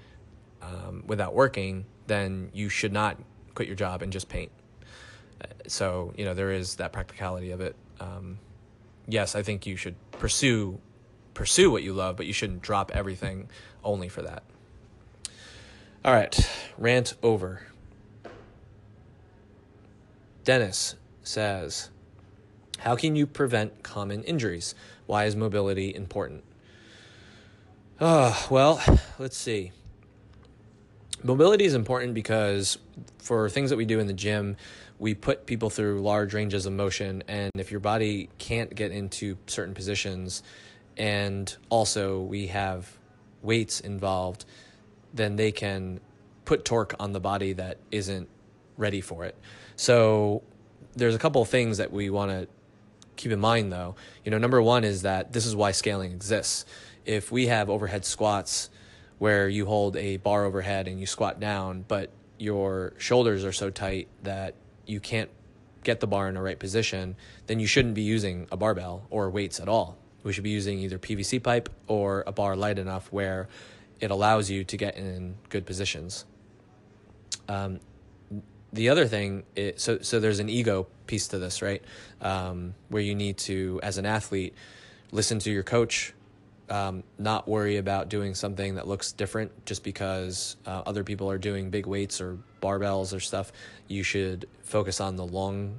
um, 0.63 1.05
without 1.07 1.35
working, 1.35 1.85
then 2.07 2.51
you 2.53 2.69
should 2.69 2.93
not 2.93 3.19
quit 3.55 3.69
your 3.69 3.77
job 3.77 4.03
and 4.03 4.13
just 4.13 4.29
paint. 4.29 4.51
So, 5.67 6.13
you 6.17 6.25
know, 6.25 6.35
there 6.35 6.53
is 6.53 6.77
that 6.77 6.93
practicality 6.93 7.51
of 7.51 7.61
it. 7.61 7.77
Um, 8.01 8.39
yes, 9.09 9.35
I 9.35 9.43
think 9.43 9.67
you 9.67 9.77
should 9.77 9.97
pursue 10.13 10.79
pursue 11.35 11.71
what 11.71 11.83
you 11.83 11.93
love, 11.93 12.17
but 12.17 12.27
you 12.27 12.33
shouldn't 12.33 12.63
drop 12.63 12.91
everything 12.95 13.49
only 13.83 14.09
for 14.09 14.23
that. 14.23 14.43
All 16.05 16.13
right, 16.13 16.39
rant 16.77 17.15
over. 17.23 17.63
Dennis 20.45 20.97
says, 21.23 21.91
How 22.79 22.97
can 22.97 23.15
you 23.17 23.27
prevent 23.27 23.83
common 23.83 24.25
injuries? 24.25 24.75
Why 25.07 25.25
is 25.25 25.37
mobility 25.37 25.95
important? 25.95 26.45
Oh, 28.01 28.47
well, 28.51 28.83
let's 29.19 29.37
see. 29.37 29.71
Mobility 31.25 31.65
is 31.65 31.75
important 31.75 32.15
because 32.15 32.79
for 33.19 33.49
things 33.49 33.71
that 33.71 33.77
we 33.77 33.85
do 33.85 34.01
in 34.01 34.09
the 34.09 34.13
gym, 34.13 34.57
we 34.99 35.15
put 35.15 35.47
people 35.47 35.71
through 35.71 36.01
large 36.01 36.35
ranges 36.35 36.67
of 36.67 36.73
motion, 36.73 37.23
and 37.29 37.51
if 37.55 37.71
your 37.71 37.81
body 37.81 38.29
can't 38.39 38.75
get 38.75 38.91
into 38.91 39.37
certain 39.47 39.75
positions, 39.75 40.43
and 40.97 41.57
also 41.69 42.21
we 42.21 42.49
have 42.49 42.99
weights 43.43 43.81
involved, 43.81 44.45
then 45.15 45.37
they 45.37 45.53
can 45.53 46.01
put 46.45 46.65
torque 46.65 46.95
on 46.99 47.13
the 47.13 47.21
body 47.21 47.53
that 47.53 47.79
isn't 47.91 48.29
ready 48.77 49.01
for 49.01 49.25
it. 49.25 49.37
So 49.77 50.43
there's 50.95 51.15
a 51.15 51.19
couple 51.19 51.43
of 51.43 51.49
things 51.49 51.79
that 51.79 51.93
we 51.93 52.11
want 52.11 52.31
to 52.31 52.49
keep 53.17 53.31
in 53.31 53.41
mind 53.41 53.73
though. 53.73 53.95
You 54.25 54.31
know, 54.31 54.39
number 54.39 54.61
one 54.61 54.85
is 54.85 55.03
that 55.03 55.33
this 55.33 55.47
is 55.47 55.55
why 55.55 55.71
scaling 55.73 56.13
exists. 56.13 56.65
If 57.05 57.31
we 57.31 57.47
have 57.47 57.71
overhead 57.71 58.05
squats 58.05 58.71
where 59.23 59.49
you 59.49 59.67
hold 59.67 59.97
a 59.97 60.17
bar 60.17 60.45
overhead 60.45 60.89
and 60.89 60.99
you 60.99 61.07
squat 61.07 61.39
down, 61.39 61.85
but 61.87 62.11
your 62.39 62.93
shoulders 62.99 63.45
are 63.45 63.53
so 63.53 63.71
tight 63.71 64.09
that 64.25 64.53
you 64.85 64.99
can't 64.99 65.31
get 65.85 66.01
the 66.01 66.09
bar 66.09 66.27
in 66.27 66.35
the 66.35 66.43
right 66.43 66.59
position, 66.59 67.15
then 67.47 67.61
you 67.61 67.67
shouldn't 67.69 67.95
be 67.95 68.03
using 68.03 68.49
a 68.51 68.57
barbell 68.57 69.07
or 69.11 69.31
weights 69.31 69.61
at 69.61 69.69
all. 69.69 69.97
We 70.25 70.33
should 70.33 70.43
be 70.43 70.51
using 70.51 70.81
either 70.81 70.99
PVC 70.99 71.41
pipe 71.41 71.69
or 71.87 72.25
a 72.27 72.33
bar 72.33 72.57
light 72.57 72.81
enough 72.81 73.13
where 73.13 73.47
it 74.01 74.11
allows 74.11 74.51
you 74.51 74.65
to 74.65 74.77
get 74.77 74.97
in 74.97 75.37
good 75.51 75.67
positions. 75.67 76.25
Um, 77.49 77.79
the 78.73 78.89
other 78.89 79.07
thing, 79.07 79.45
is, 79.55 79.81
so 79.81 80.01
so 80.01 80.19
there's 80.19 80.41
an 80.41 80.49
ego 80.49 80.89
piece 81.07 81.29
to 81.29 81.39
this, 81.39 81.63
right? 81.63 81.85
Um, 82.21 82.75
where 82.89 83.03
you 83.03 83.15
need 83.15 83.39
to, 83.39 83.79
as 83.85 83.99
an 83.99 84.05
athlete, 84.05 84.53
listen 85.13 85.39
to 85.39 85.51
your 85.53 85.63
coach, 85.63 86.13
um, 86.71 87.03
not 87.19 87.49
worry 87.49 87.77
about 87.77 88.09
doing 88.09 88.35
something 88.35 88.77
that 88.77 88.89
looks 88.89 89.13
different 89.13 89.67
just 89.67 89.85
because 89.85 90.57
uh, 90.67 90.83
other 90.87 91.05
people 91.05 91.31
are 91.31 91.39
doing 91.39 91.71
big 91.71 91.87
weights 91.87 92.21
or 92.21 92.39
barbells 92.63 93.15
or 93.15 93.21
stuff. 93.21 93.53
You 93.89 94.03
should 94.03 94.49
focus 94.63 95.01
on 95.01 95.17
the 95.17 95.27
long, 95.27 95.77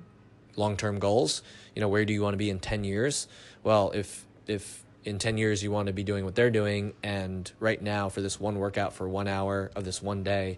long 0.55 0.77
term 0.77 0.99
goals. 0.99 1.41
You 1.75 1.81
know, 1.81 1.89
where 1.89 2.05
do 2.05 2.13
you 2.13 2.21
want 2.21 2.33
to 2.33 2.37
be 2.37 2.49
in 2.49 2.59
ten 2.59 2.83
years? 2.83 3.27
Well, 3.63 3.91
if 3.91 4.25
if 4.47 4.83
in 5.05 5.19
10 5.19 5.37
years 5.37 5.61
you 5.63 5.71
want 5.71 5.87
to 5.87 5.93
be 5.93 6.03
doing 6.03 6.23
what 6.25 6.35
they're 6.35 6.49
doing 6.49 6.93
and 7.03 7.51
right 7.59 7.81
now 7.81 8.09
for 8.09 8.21
this 8.21 8.39
one 8.39 8.57
workout 8.57 8.93
for 8.93 9.07
one 9.07 9.27
hour 9.27 9.71
of 9.75 9.83
this 9.83 10.01
one 10.01 10.23
day 10.23 10.57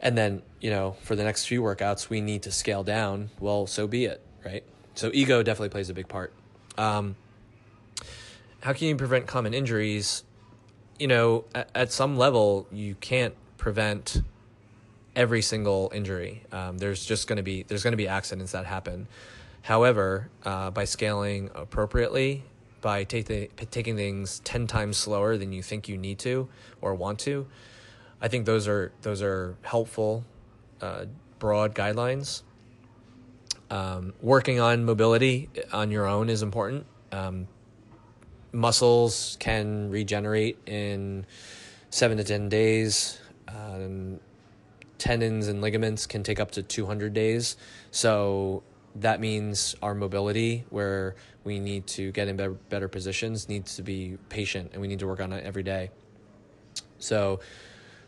and 0.00 0.16
then 0.16 0.42
you 0.60 0.70
know 0.70 0.96
for 1.02 1.14
the 1.14 1.24
next 1.24 1.46
few 1.46 1.62
workouts 1.62 2.08
we 2.08 2.20
need 2.20 2.42
to 2.42 2.50
scale 2.50 2.82
down 2.82 3.30
well 3.40 3.66
so 3.66 3.86
be 3.86 4.06
it 4.06 4.20
right 4.44 4.64
so 4.94 5.10
ego 5.12 5.42
definitely 5.42 5.68
plays 5.68 5.90
a 5.90 5.94
big 5.94 6.08
part 6.08 6.32
um, 6.76 7.16
how 8.64 8.72
can 8.72 8.88
you 8.88 8.96
prevent 8.96 9.26
common 9.26 9.54
injuries? 9.54 10.24
You 10.98 11.08
know 11.08 11.44
at, 11.54 11.70
at 11.74 11.92
some 11.92 12.16
level 12.16 12.66
you 12.72 12.94
can't 12.96 13.34
prevent 13.58 14.22
every 15.14 15.42
single 15.42 15.90
injury. 15.94 16.42
Um, 16.50 16.78
there's 16.78 17.04
just 17.04 17.28
going 17.28 17.36
to 17.36 17.42
be 17.42 17.62
there's 17.62 17.82
going 17.82 17.92
to 17.92 17.96
be 17.96 18.08
accidents 18.08 18.52
that 18.52 18.66
happen. 18.66 19.06
However 19.62 20.30
uh, 20.44 20.70
by 20.70 20.84
scaling 20.84 21.50
appropriately 21.54 22.44
by 22.80 23.04
taking 23.04 23.48
taking 23.70 23.96
things 23.96 24.40
10 24.40 24.66
times 24.66 24.96
slower 24.96 25.36
than 25.36 25.52
you 25.52 25.62
think 25.62 25.88
you 25.88 25.96
need 25.96 26.18
to 26.18 26.46
or 26.82 26.94
want 26.94 27.18
to 27.18 27.46
i 28.20 28.28
think 28.28 28.44
those 28.44 28.68
are 28.68 28.92
those 29.00 29.22
are 29.22 29.56
helpful 29.62 30.22
uh, 30.82 31.06
broad 31.38 31.74
guidelines. 31.74 32.42
Um, 33.70 34.14
working 34.20 34.60
on 34.60 34.84
mobility 34.84 35.50
on 35.72 35.90
your 35.90 36.06
own 36.06 36.28
is 36.28 36.42
important. 36.42 36.86
Um, 37.10 37.48
muscles 38.54 39.36
can 39.40 39.90
regenerate 39.90 40.58
in 40.66 41.26
seven 41.90 42.16
to 42.16 42.24
ten 42.24 42.48
days 42.48 43.18
um, 43.48 44.20
tendons 44.98 45.48
and 45.48 45.60
ligaments 45.60 46.06
can 46.06 46.22
take 46.22 46.40
up 46.40 46.50
to 46.52 46.62
200 46.62 47.12
days 47.12 47.56
so 47.90 48.62
that 48.96 49.20
means 49.20 49.74
our 49.82 49.94
mobility, 49.94 50.64
where 50.70 51.16
we 51.42 51.58
need 51.58 51.86
to 51.88 52.12
get 52.12 52.28
in 52.28 52.36
better, 52.36 52.52
better 52.52 52.88
positions, 52.88 53.48
needs 53.48 53.76
to 53.76 53.82
be 53.82 54.18
patient 54.28 54.70
and 54.72 54.80
we 54.80 54.88
need 54.88 55.00
to 55.00 55.06
work 55.06 55.20
on 55.20 55.32
it 55.32 55.44
every 55.44 55.62
day. 55.62 55.90
So, 56.98 57.40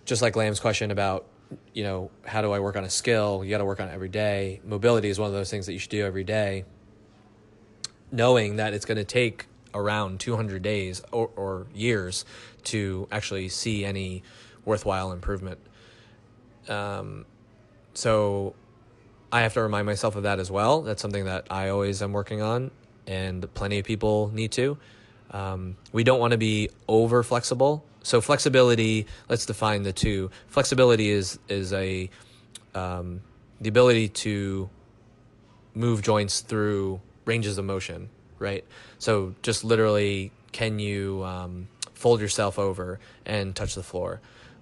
just 0.04 0.22
like 0.22 0.36
Lamb's 0.36 0.60
question 0.60 0.90
about, 0.90 1.26
you 1.74 1.82
know, 1.82 2.10
how 2.24 2.40
do 2.40 2.52
I 2.52 2.60
work 2.60 2.76
on 2.76 2.84
a 2.84 2.90
skill? 2.90 3.44
You 3.44 3.50
got 3.50 3.58
to 3.58 3.64
work 3.64 3.80
on 3.80 3.88
it 3.88 3.92
every 3.92 4.08
day. 4.08 4.60
Mobility 4.64 5.08
is 5.08 5.18
one 5.18 5.26
of 5.26 5.34
those 5.34 5.50
things 5.50 5.66
that 5.66 5.72
you 5.72 5.78
should 5.78 5.90
do 5.90 6.04
every 6.04 6.24
day, 6.24 6.64
knowing 8.12 8.56
that 8.56 8.72
it's 8.72 8.84
going 8.84 8.98
to 8.98 9.04
take 9.04 9.46
around 9.76 10.18
200 10.20 10.62
days 10.62 11.02
or, 11.12 11.30
or 11.36 11.66
years 11.74 12.24
to 12.64 13.06
actually 13.12 13.48
see 13.48 13.84
any 13.84 14.22
worthwhile 14.64 15.12
improvement. 15.12 15.58
Um, 16.68 17.24
so 17.94 18.54
I 19.32 19.42
have 19.42 19.54
to 19.54 19.62
remind 19.62 19.86
myself 19.86 20.16
of 20.16 20.24
that 20.24 20.40
as 20.40 20.50
well. 20.50 20.82
That's 20.82 21.02
something 21.02 21.24
that 21.26 21.46
I 21.50 21.68
always 21.68 22.02
am 22.02 22.12
working 22.12 22.42
on, 22.42 22.70
and 23.06 23.52
plenty 23.54 23.78
of 23.78 23.84
people 23.84 24.30
need 24.32 24.52
to. 24.52 24.78
Um, 25.30 25.76
we 25.92 26.04
don't 26.04 26.20
want 26.20 26.32
to 26.32 26.38
be 26.38 26.70
over 26.88 27.22
flexible. 27.22 27.84
So 28.02 28.20
flexibility, 28.20 29.06
let's 29.28 29.46
define 29.46 29.82
the 29.82 29.92
two. 29.92 30.30
Flexibility 30.48 31.10
is 31.10 31.38
is 31.48 31.72
a 31.72 32.08
um, 32.74 33.20
the 33.60 33.68
ability 33.68 34.08
to 34.08 34.70
move 35.74 36.02
joints 36.02 36.40
through 36.40 37.00
ranges 37.24 37.58
of 37.58 37.64
motion, 37.64 38.08
right? 38.38 38.64
So 38.98 39.34
just 39.42 39.64
literally, 39.64 40.32
can 40.52 40.78
you 40.78 41.24
um, 41.24 41.68
fold 41.94 42.20
yourself 42.20 42.58
over 42.58 42.98
and 43.24 43.54
touch 43.54 43.74
the 43.74 43.82
floor? 43.82 44.20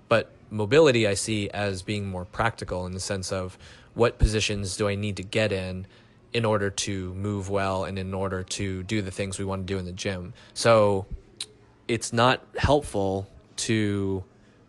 But 0.08 0.30
mobility, 0.50 1.06
I 1.06 1.14
see 1.14 1.50
as 1.50 1.82
being 1.82 2.06
more 2.06 2.24
practical 2.24 2.86
in 2.86 2.92
the 2.92 3.00
sense 3.00 3.32
of 3.32 3.58
what 3.94 4.18
positions 4.18 4.76
do 4.76 4.88
I 4.88 4.94
need 4.94 5.16
to 5.16 5.22
get 5.22 5.52
in 5.52 5.86
in 6.32 6.44
order 6.44 6.68
to 6.68 7.14
move 7.14 7.48
well 7.48 7.84
and 7.84 7.98
in 7.98 8.12
order 8.12 8.42
to 8.42 8.82
do 8.82 9.00
the 9.00 9.10
things 9.10 9.38
we 9.38 9.44
want 9.44 9.66
to 9.66 9.72
do 9.72 9.78
in 9.78 9.84
the 9.84 9.92
gym. 9.92 10.34
So 10.52 11.06
it's 11.86 12.12
not 12.12 12.44
helpful 12.56 13.28
to 13.56 14.24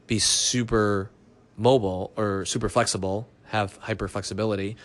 be 0.06 0.20
super 0.20 1.10
mobile 1.58 2.12
or 2.16 2.46
super 2.46 2.70
flexible, 2.70 3.28
have 3.48 3.78
hyper 3.78 4.08
flexibility 4.08 4.78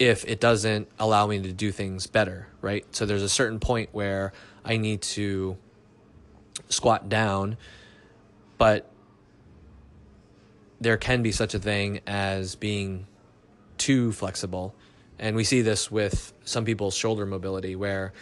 if 0.00 0.24
it 0.24 0.40
doesn't 0.40 0.88
allow 0.98 1.26
me 1.26 1.42
to 1.42 1.52
do 1.52 1.70
things 1.70 2.06
better, 2.06 2.48
right? 2.62 2.86
So 2.90 3.04
there's 3.04 3.22
a 3.22 3.28
certain 3.28 3.60
point 3.60 3.90
where 3.92 4.32
I 4.64 4.78
need 4.78 5.02
to 5.02 5.58
squat 6.70 7.10
down, 7.10 7.58
but 8.56 8.90
there 10.80 10.96
can 10.96 11.22
be 11.22 11.32
such 11.32 11.52
a 11.52 11.58
thing 11.58 12.00
as 12.06 12.56
being 12.56 13.06
too 13.76 14.10
flexible. 14.12 14.74
And 15.18 15.36
we 15.36 15.44
see 15.44 15.60
this 15.60 15.90
with 15.90 16.32
some 16.46 16.64
people's 16.64 16.96
shoulder 16.96 17.26
mobility 17.26 17.76
where 17.76 18.14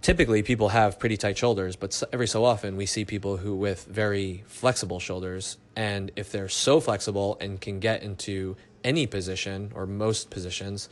typically 0.00 0.42
people 0.42 0.70
have 0.70 0.98
pretty 0.98 1.18
tight 1.18 1.36
shoulders, 1.36 1.76
but 1.76 2.02
every 2.10 2.26
so 2.26 2.42
often 2.42 2.74
we 2.74 2.86
see 2.86 3.04
people 3.04 3.36
who 3.36 3.54
with 3.54 3.84
very 3.84 4.44
flexible 4.46 4.98
shoulders. 4.98 5.58
And 5.76 6.10
if 6.16 6.32
they're 6.32 6.48
so 6.48 6.80
flexible 6.80 7.36
and 7.38 7.60
can 7.60 7.80
get 7.80 8.02
into 8.02 8.56
any 8.86 9.06
position 9.06 9.72
or 9.74 9.84
most 9.84 10.30
positions, 10.30 10.88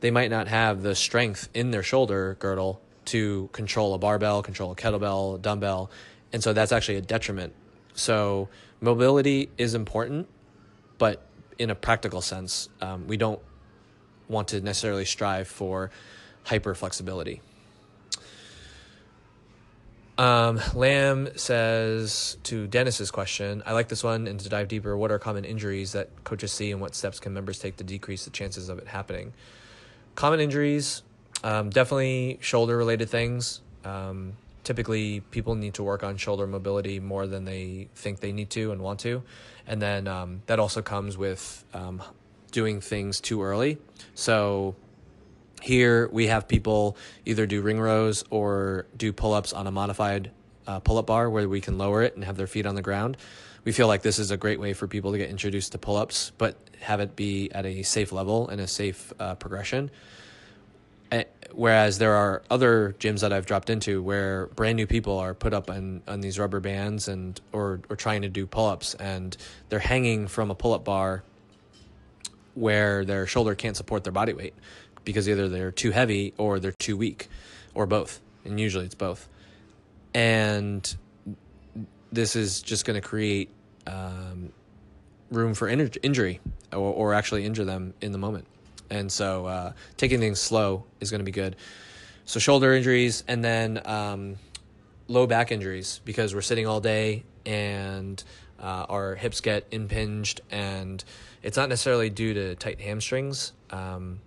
they 0.00 0.10
might 0.10 0.30
not 0.30 0.46
have 0.46 0.82
the 0.82 0.94
strength 0.94 1.48
in 1.54 1.70
their 1.72 1.82
shoulder 1.82 2.36
girdle 2.38 2.80
to 3.06 3.48
control 3.52 3.94
a 3.94 3.98
barbell, 3.98 4.42
control 4.42 4.70
a 4.70 4.76
kettlebell, 4.76 5.40
dumbbell. 5.40 5.90
And 6.32 6.42
so 6.42 6.52
that's 6.52 6.70
actually 6.70 6.98
a 6.98 7.00
detriment. 7.00 7.54
So 7.94 8.48
mobility 8.80 9.48
is 9.58 9.74
important, 9.74 10.28
but 10.98 11.26
in 11.58 11.70
a 11.70 11.74
practical 11.74 12.20
sense, 12.20 12.68
um, 12.80 13.06
we 13.08 13.16
don't 13.16 13.40
want 14.28 14.48
to 14.48 14.60
necessarily 14.60 15.04
strive 15.04 15.48
for 15.48 15.90
hyper 16.44 16.74
flexibility. 16.74 17.40
Um, 20.22 20.60
Lamb 20.74 21.30
says 21.34 22.36
to 22.44 22.68
Dennis's 22.68 23.10
question, 23.10 23.60
I 23.66 23.72
like 23.72 23.88
this 23.88 24.04
one, 24.04 24.28
and 24.28 24.38
to 24.38 24.48
dive 24.48 24.68
deeper, 24.68 24.96
what 24.96 25.10
are 25.10 25.18
common 25.18 25.44
injuries 25.44 25.92
that 25.92 26.10
coaches 26.22 26.52
see, 26.52 26.70
and 26.70 26.80
what 26.80 26.94
steps 26.94 27.18
can 27.18 27.34
members 27.34 27.58
take 27.58 27.78
to 27.78 27.84
decrease 27.84 28.24
the 28.24 28.30
chances 28.30 28.68
of 28.68 28.78
it 28.78 28.86
happening? 28.86 29.32
Common 30.14 30.38
injuries, 30.38 31.02
um, 31.42 31.70
definitely 31.70 32.38
shoulder 32.40 32.76
related 32.76 33.10
things. 33.10 33.62
Um, 33.84 34.34
typically 34.62 35.18
people 35.32 35.56
need 35.56 35.74
to 35.74 35.82
work 35.82 36.04
on 36.04 36.16
shoulder 36.18 36.46
mobility 36.46 37.00
more 37.00 37.26
than 37.26 37.44
they 37.44 37.88
think 37.96 38.20
they 38.20 38.30
need 38.30 38.48
to 38.50 38.70
and 38.70 38.80
want 38.80 39.00
to 39.00 39.24
and 39.66 39.82
then 39.82 40.06
um, 40.06 40.40
that 40.46 40.60
also 40.60 40.80
comes 40.82 41.18
with 41.18 41.64
um, 41.74 42.00
doing 42.52 42.80
things 42.80 43.20
too 43.20 43.42
early 43.42 43.76
so 44.14 44.76
here 45.62 46.08
we 46.12 46.26
have 46.26 46.48
people 46.48 46.96
either 47.24 47.46
do 47.46 47.62
ring 47.62 47.80
rows 47.80 48.24
or 48.30 48.86
do 48.96 49.12
pull-ups 49.12 49.52
on 49.52 49.66
a 49.66 49.70
modified 49.70 50.30
uh, 50.66 50.80
pull-up 50.80 51.06
bar 51.06 51.30
where 51.30 51.48
we 51.48 51.60
can 51.60 51.78
lower 51.78 52.02
it 52.02 52.14
and 52.14 52.24
have 52.24 52.36
their 52.36 52.46
feet 52.46 52.66
on 52.66 52.74
the 52.74 52.82
ground. 52.82 53.16
We 53.64 53.72
feel 53.72 53.86
like 53.86 54.02
this 54.02 54.18
is 54.18 54.30
a 54.30 54.36
great 54.36 54.58
way 54.58 54.72
for 54.72 54.88
people 54.88 55.12
to 55.12 55.18
get 55.18 55.30
introduced 55.30 55.72
to 55.72 55.78
pull-ups 55.78 56.32
but 56.36 56.56
have 56.80 57.00
it 57.00 57.14
be 57.14 57.50
at 57.52 57.64
a 57.64 57.82
safe 57.82 58.12
level 58.12 58.48
and 58.48 58.60
a 58.60 58.66
safe 58.66 59.12
uh, 59.20 59.36
progression. 59.36 59.90
Whereas 61.54 61.98
there 61.98 62.14
are 62.14 62.42
other 62.50 62.96
gyms 62.98 63.20
that 63.20 63.32
I've 63.32 63.46
dropped 63.46 63.68
into 63.68 64.02
where 64.02 64.46
brand 64.48 64.76
new 64.76 64.86
people 64.86 65.18
are 65.18 65.34
put 65.34 65.52
up 65.52 65.68
on, 65.70 66.02
on 66.08 66.20
these 66.20 66.38
rubber 66.38 66.60
bands 66.60 67.08
and 67.08 67.38
or 67.52 67.80
or 67.90 67.96
trying 67.96 68.22
to 68.22 68.28
do 68.28 68.46
pull 68.46 68.66
ups 68.66 68.94
and 68.94 69.36
they're 69.68 69.78
hanging 69.78 70.28
from 70.28 70.50
a 70.50 70.54
pull 70.54 70.72
up 70.72 70.84
bar 70.84 71.22
where 72.54 73.04
their 73.04 73.26
shoulder 73.26 73.54
can't 73.54 73.76
support 73.76 74.04
their 74.04 74.12
body 74.12 74.32
weight 74.32 74.54
because 75.04 75.28
either 75.28 75.48
they're 75.48 75.72
too 75.72 75.90
heavy 75.90 76.34
or 76.36 76.58
they're 76.58 76.72
too 76.72 76.96
weak 76.96 77.28
or 77.74 77.86
both. 77.86 78.20
And 78.44 78.58
usually 78.58 78.84
it's 78.84 78.94
both. 78.94 79.28
And 80.14 80.94
this 82.10 82.36
is 82.36 82.60
just 82.60 82.84
going 82.84 83.00
to 83.00 83.06
create 83.06 83.50
um, 83.86 84.52
room 85.30 85.54
for 85.54 85.68
in- 85.68 85.90
injury 86.02 86.40
or, 86.72 86.78
or, 86.92 87.14
actually 87.14 87.44
injure 87.44 87.64
them 87.64 87.94
in 88.00 88.12
the 88.12 88.18
moment. 88.18 88.46
And 88.90 89.10
so 89.10 89.46
uh, 89.46 89.72
taking 89.96 90.20
things 90.20 90.38
slow 90.38 90.84
is 91.00 91.10
going 91.10 91.20
to 91.20 91.24
be 91.24 91.32
good. 91.32 91.56
So 92.24 92.38
shoulder 92.38 92.74
injuries 92.74 93.24
and 93.26 93.42
then 93.42 93.80
um, 93.84 94.36
low 95.08 95.26
back 95.26 95.50
injuries 95.50 96.00
because 96.04 96.34
we're 96.34 96.42
sitting 96.42 96.66
all 96.66 96.80
day 96.80 97.24
and 97.44 98.22
uh, 98.60 98.86
our 98.88 99.14
hips 99.16 99.40
get 99.40 99.66
impinged 99.72 100.40
and 100.50 101.02
it's 101.42 101.56
not 101.56 101.68
necessarily 101.68 102.10
due 102.10 102.34
to 102.34 102.54
tight 102.54 102.80
hamstrings 102.80 103.52
um, 103.70 104.20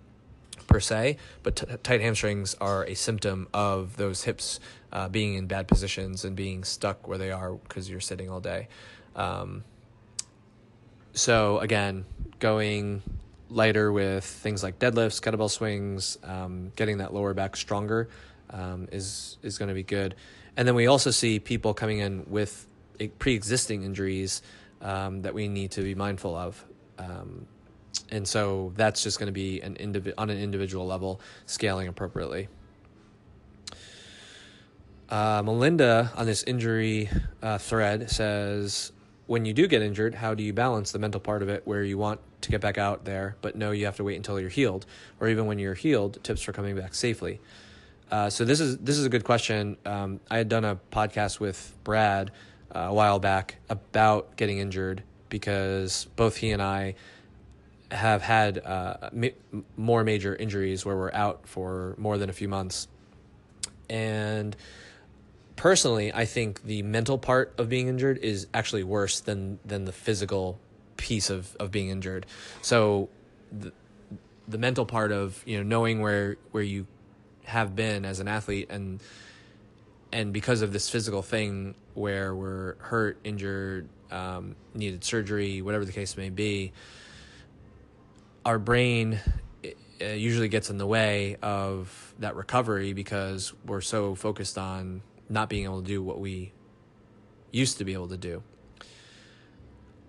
per 0.76 0.80
se, 0.80 1.16
but 1.42 1.56
t- 1.56 1.64
tight 1.82 2.02
hamstrings 2.02 2.54
are 2.60 2.84
a 2.84 2.92
symptom 2.92 3.48
of 3.54 3.96
those 3.96 4.24
hips 4.24 4.60
uh, 4.92 5.08
being 5.08 5.32
in 5.32 5.46
bad 5.46 5.66
positions 5.66 6.22
and 6.22 6.36
being 6.36 6.64
stuck 6.64 7.08
where 7.08 7.16
they 7.16 7.30
are 7.30 7.54
because 7.54 7.88
you're 7.88 7.98
sitting 7.98 8.28
all 8.28 8.40
day. 8.40 8.68
Um, 9.14 9.64
so 11.14 11.60
again, 11.60 12.04
going 12.40 13.02
lighter 13.48 13.90
with 13.90 14.22
things 14.22 14.62
like 14.62 14.78
deadlifts, 14.78 15.18
kettlebell 15.18 15.50
swings, 15.50 16.18
um, 16.22 16.72
getting 16.76 16.98
that 16.98 17.14
lower 17.14 17.32
back 17.32 17.56
stronger 17.56 18.10
um, 18.50 18.86
is 18.92 19.38
is 19.42 19.56
going 19.56 19.70
to 19.70 19.74
be 19.74 19.82
good. 19.82 20.14
And 20.58 20.68
then 20.68 20.74
we 20.74 20.88
also 20.88 21.10
see 21.10 21.40
people 21.40 21.72
coming 21.72 22.00
in 22.00 22.26
with 22.28 22.66
pre-existing 23.18 23.82
injuries 23.82 24.42
um, 24.82 25.22
that 25.22 25.32
we 25.32 25.48
need 25.48 25.70
to 25.70 25.80
be 25.80 25.94
mindful 25.94 26.36
of. 26.36 26.62
And 28.10 28.26
so 28.26 28.72
that's 28.76 29.02
just 29.02 29.18
going 29.18 29.26
to 29.26 29.32
be 29.32 29.60
an 29.60 29.74
indivi- 29.74 30.14
on 30.16 30.30
an 30.30 30.38
individual 30.38 30.86
level, 30.86 31.20
scaling 31.46 31.88
appropriately. 31.88 32.48
Uh, 35.08 35.42
Melinda 35.44 36.12
on 36.16 36.26
this 36.26 36.42
injury 36.42 37.08
uh, 37.42 37.58
thread 37.58 38.10
says, 38.10 38.92
when 39.26 39.44
you 39.44 39.52
do 39.52 39.66
get 39.66 39.82
injured, 39.82 40.14
how 40.14 40.34
do 40.34 40.42
you 40.42 40.52
balance 40.52 40.92
the 40.92 40.98
mental 40.98 41.20
part 41.20 41.42
of 41.42 41.48
it 41.48 41.62
where 41.64 41.82
you 41.82 41.98
want 41.98 42.20
to 42.42 42.50
get 42.50 42.60
back 42.60 42.78
out 42.78 43.04
there, 43.04 43.36
but 43.42 43.56
no, 43.56 43.72
you 43.72 43.86
have 43.86 43.96
to 43.96 44.04
wait 44.04 44.16
until 44.16 44.38
you're 44.38 44.48
healed, 44.48 44.86
or 45.20 45.28
even 45.28 45.46
when 45.46 45.58
you're 45.58 45.74
healed, 45.74 46.22
tips 46.22 46.42
for 46.42 46.52
coming 46.52 46.76
back 46.76 46.94
safely. 46.94 47.40
Uh, 48.10 48.30
so 48.30 48.44
this 48.44 48.60
is 48.60 48.78
this 48.78 48.96
is 48.98 49.04
a 49.04 49.08
good 49.08 49.24
question. 49.24 49.76
Um, 49.84 50.20
I 50.30 50.38
had 50.38 50.48
done 50.48 50.64
a 50.64 50.78
podcast 50.92 51.40
with 51.40 51.74
Brad 51.82 52.30
uh, 52.74 52.80
a 52.80 52.94
while 52.94 53.18
back 53.18 53.56
about 53.68 54.36
getting 54.36 54.58
injured 54.58 55.02
because 55.28 56.06
both 56.14 56.36
he 56.36 56.52
and 56.52 56.62
I 56.62 56.94
have 57.90 58.22
had 58.22 58.58
uh, 58.64 59.10
ma- 59.12 59.28
more 59.76 60.02
major 60.04 60.34
injuries 60.34 60.84
where 60.84 60.96
we're 60.96 61.12
out 61.12 61.46
for 61.46 61.94
more 61.98 62.18
than 62.18 62.28
a 62.28 62.32
few 62.32 62.48
months. 62.48 62.88
And 63.88 64.56
personally, 65.54 66.12
I 66.12 66.24
think 66.24 66.64
the 66.64 66.82
mental 66.82 67.18
part 67.18 67.54
of 67.58 67.68
being 67.68 67.88
injured 67.88 68.18
is 68.18 68.46
actually 68.52 68.84
worse 68.84 69.20
than 69.20 69.58
than 69.64 69.84
the 69.84 69.92
physical 69.92 70.58
piece 70.96 71.30
of, 71.30 71.54
of 71.56 71.70
being 71.70 71.90
injured. 71.90 72.26
So 72.62 73.08
the, 73.52 73.72
the 74.48 74.58
mental 74.58 74.86
part 74.86 75.12
of, 75.12 75.42
you 75.46 75.58
know, 75.58 75.62
knowing 75.62 76.00
where 76.00 76.36
where 76.50 76.62
you 76.62 76.86
have 77.44 77.76
been 77.76 78.04
as 78.04 78.18
an 78.18 78.26
athlete 78.26 78.68
and 78.70 79.00
and 80.12 80.32
because 80.32 80.62
of 80.62 80.72
this 80.72 80.88
physical 80.88 81.22
thing 81.22 81.74
where 81.94 82.34
we're 82.34 82.76
hurt, 82.78 83.18
injured, 83.24 83.88
um, 84.10 84.56
needed 84.74 85.04
surgery, 85.04 85.62
whatever 85.62 85.84
the 85.84 85.92
case 85.92 86.16
may 86.16 86.30
be, 86.30 86.72
our 88.46 88.60
brain 88.60 89.18
uh, 90.00 90.06
usually 90.06 90.48
gets 90.48 90.70
in 90.70 90.78
the 90.78 90.86
way 90.86 91.36
of 91.42 92.14
that 92.20 92.36
recovery 92.36 92.92
because 92.92 93.52
we're 93.66 93.80
so 93.80 94.14
focused 94.14 94.56
on 94.56 95.02
not 95.28 95.48
being 95.48 95.64
able 95.64 95.82
to 95.82 95.86
do 95.86 96.00
what 96.00 96.20
we 96.20 96.52
used 97.50 97.78
to 97.78 97.84
be 97.84 97.92
able 97.92 98.06
to 98.06 98.16
do. 98.16 98.44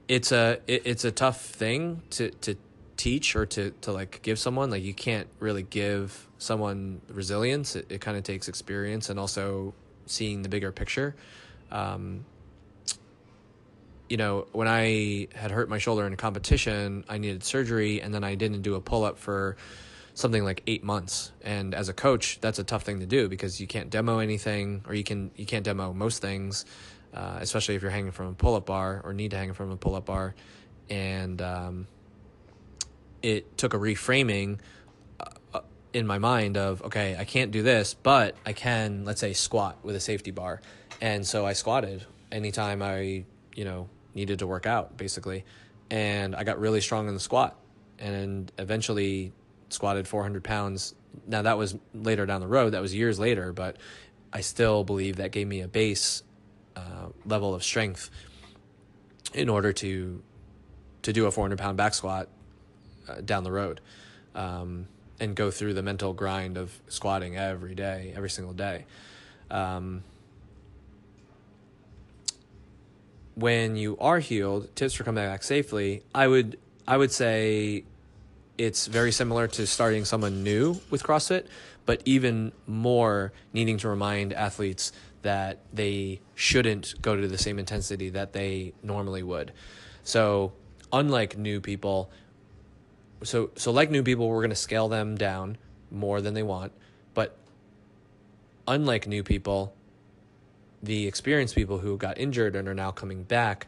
It's 0.08 0.32
a 0.32 0.60
it, 0.68 0.84
it's 0.86 1.04
a 1.04 1.12
tough 1.12 1.42
thing 1.42 2.04
to 2.12 2.30
to 2.30 2.56
teach 2.96 3.36
or 3.36 3.48
to 3.48 3.72
to 3.82 3.92
like 3.92 4.22
give 4.22 4.38
someone 4.38 4.70
like 4.70 4.84
you 4.84 4.94
can't 4.94 5.28
really 5.40 5.64
give 5.64 6.28
someone 6.38 7.02
resilience. 7.10 7.76
It, 7.76 7.88
it 7.90 8.02
kind 8.02 8.18
of 8.18 8.24
takes 8.24 8.48
experience 8.48 9.10
and 9.10 9.20
also 9.20 9.74
seeing 10.06 10.44
the 10.44 10.50
bigger 10.50 10.72
picture. 10.72 11.16
Um, 11.72 12.24
you 14.10 14.18
know, 14.18 14.48
when 14.52 14.68
I 14.68 15.28
had 15.36 15.52
hurt 15.52 15.70
my 15.70 15.78
shoulder 15.78 16.06
in 16.06 16.14
a 16.14 16.18
competition, 16.18 17.04
I 17.10 17.18
needed 17.18 17.44
surgery, 17.44 18.02
and 18.02 18.14
then 18.14 18.24
I 18.24 18.36
didn't 18.36 18.62
do 18.62 18.76
a 18.76 18.82
pull 18.82 19.04
up 19.04 19.18
for 19.18 19.58
something 20.14 20.44
like 20.44 20.64
eight 20.66 20.84
months. 20.84 21.32
And 21.42 21.76
as 21.76 21.90
a 21.90 21.94
coach, 21.94 22.40
that's 22.42 22.58
a 22.58 22.64
tough 22.64 22.84
thing 22.84 23.02
to 23.02 23.06
do 23.06 23.30
because 23.30 23.62
you 23.62 23.68
can't 23.68 23.90
demo 23.90 24.20
anything, 24.20 24.84
or 24.88 24.96
you 24.96 25.04
can 25.04 25.32
you 25.36 25.46
can't 25.46 25.64
demo 25.64 25.94
most 25.94 26.22
things, 26.22 26.66
uh, 27.14 27.38
especially 27.42 27.76
if 27.76 27.82
you're 27.82 27.92
hanging 27.92 28.12
from 28.12 28.28
a 28.28 28.34
pull 28.34 28.56
up 28.56 28.66
bar 28.66 29.02
or 29.04 29.14
need 29.14 29.32
to 29.32 29.38
hang 29.38 29.54
from 29.54 29.72
a 29.72 29.78
pull 29.78 29.96
up 29.96 30.06
bar. 30.06 30.36
And 30.90 31.42
um, 31.42 31.88
it 33.22 33.58
took 33.58 33.74
a 33.74 33.78
reframing 33.78 34.60
uh, 35.20 35.60
in 35.94 36.08
my 36.08 36.18
mind 36.18 36.58
of 36.58 36.82
okay, 36.84 37.16
I 37.18 37.26
can't 37.26 37.52
do 37.52 37.62
this, 37.62 37.94
but 37.94 38.36
I 38.46 38.54
can, 38.54 39.06
let's 39.06 39.22
say, 39.22 39.34
squat 39.34 39.78
with 39.84 39.96
a 39.96 40.00
safety 40.00 40.32
bar. 40.32 40.62
And 41.00 41.28
so 41.28 41.46
I 41.46 41.54
squatted 41.54 42.06
anytime 42.32 42.82
I, 42.82 43.26
you 43.56 43.66
know, 43.66 43.90
needed 44.18 44.40
to 44.40 44.48
work 44.48 44.66
out 44.66 44.98
basically. 44.98 45.46
And 45.90 46.36
I 46.36 46.44
got 46.44 46.60
really 46.60 46.82
strong 46.82 47.08
in 47.08 47.14
the 47.14 47.20
squat 47.22 47.56
and 47.98 48.52
eventually 48.58 49.32
squatted 49.70 50.08
400 50.08 50.44
pounds. 50.44 50.94
Now 51.26 51.44
that 51.44 51.58
was 51.58 51.78
later 51.94 52.26
down 52.26 52.42
the 52.42 52.48
road, 52.48 52.72
that 52.72 52.82
was 52.82 52.94
years 52.94 53.18
later, 53.18 53.54
but 53.54 53.78
I 54.34 54.42
still 54.42 54.84
believe 54.84 55.18
that 55.18 55.32
gave 55.32 55.48
me 55.48 55.62
a 55.62 55.68
base 55.68 56.24
uh, 56.76 57.08
level 57.26 57.56
of 57.56 57.64
strength 57.64 58.10
in 59.34 59.48
order 59.48 59.72
to 59.74 60.22
to 61.04 61.14
do 61.14 61.26
a 61.26 61.32
400 61.32 61.58
pound 61.58 61.78
back 61.78 61.94
squat 61.94 62.28
uh, 63.08 63.22
down 63.22 63.44
the 63.44 63.52
road 63.52 63.80
um, 64.36 64.88
and 65.20 65.36
go 65.36 65.52
through 65.52 65.74
the 65.74 65.84
mental 65.84 66.12
grind 66.12 66.58
of 66.58 66.78
squatting 66.90 67.38
every 67.38 67.76
day, 67.76 68.12
every 68.16 68.30
single 68.30 68.54
day. 68.54 68.86
Um, 69.50 70.04
when 73.38 73.76
you 73.76 73.96
are 74.00 74.18
healed, 74.18 74.76
tips 74.76 74.96
for 74.96 75.04
coming 75.04 75.24
back 75.24 75.44
safely, 75.44 76.02
I 76.14 76.28
would 76.28 76.58
I 76.88 76.98
would 76.98 77.12
say 77.12 77.84
it's 78.58 78.88
very 78.88 79.12
similar 79.12 79.48
to 79.48 79.68
starting 79.68 80.06
someone 80.06 80.44
new 80.44 80.82
with 80.90 81.04
CrossFit, 81.04 81.46
but 81.86 82.02
even 82.06 82.52
more 82.66 83.32
needing 83.54 83.78
to 83.78 83.90
remind 83.90 84.34
athletes 84.34 84.92
that 85.22 85.60
they 85.72 86.20
shouldn't 86.34 87.00
go 87.02 87.16
to 87.16 87.28
the 87.28 87.38
same 87.38 87.60
intensity 87.60 88.10
that 88.10 88.34
they 88.34 88.74
normally 88.82 89.22
would. 89.22 89.52
So, 90.04 90.54
unlike 90.92 91.38
new 91.38 91.62
people, 91.62 92.10
so 93.22 93.52
so 93.56 93.72
like 93.72 93.92
new 93.92 94.02
people, 94.02 94.28
we're 94.28 94.42
going 94.42 94.50
to 94.50 94.56
scale 94.56 94.88
them 94.88 95.16
down 95.16 95.58
more 95.92 96.22
than 96.22 96.34
they 96.34 96.44
want, 96.44 96.72
but 97.14 97.38
unlike 98.68 99.06
new 99.06 99.22
people, 99.22 99.76
the 100.82 101.08
experienced 101.08 101.56
people 101.56 101.80
who 101.80 101.98
got 101.98 102.18
injured 102.18 102.56
and 102.56 102.68
are 102.68 102.74
now 102.74 102.92
coming 102.92 103.24
back 103.24 103.68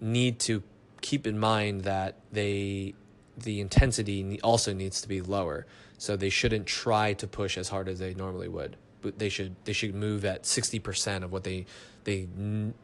need 0.00 0.38
to 0.40 0.62
keep 1.00 1.26
in 1.26 1.38
mind 1.38 1.82
that 1.82 2.16
they 2.32 2.94
the 3.36 3.60
intensity 3.60 4.40
also 4.42 4.72
needs 4.72 5.00
to 5.02 5.08
be 5.08 5.20
lower. 5.20 5.66
So 5.98 6.16
they 6.16 6.28
shouldn't 6.28 6.66
try 6.66 7.14
to 7.14 7.26
push 7.26 7.56
as 7.56 7.68
hard 7.68 7.88
as 7.88 7.98
they 7.98 8.14
normally 8.14 8.48
would. 8.48 8.76
But 9.00 9.18
they 9.18 9.28
should 9.28 9.54
they 9.64 9.72
should 9.72 9.94
move 9.94 10.24
at 10.24 10.46
sixty 10.46 10.78
percent 10.78 11.24
of 11.24 11.32
what 11.32 11.44
they 11.44 11.66
they 12.04 12.28
n- 12.36 12.74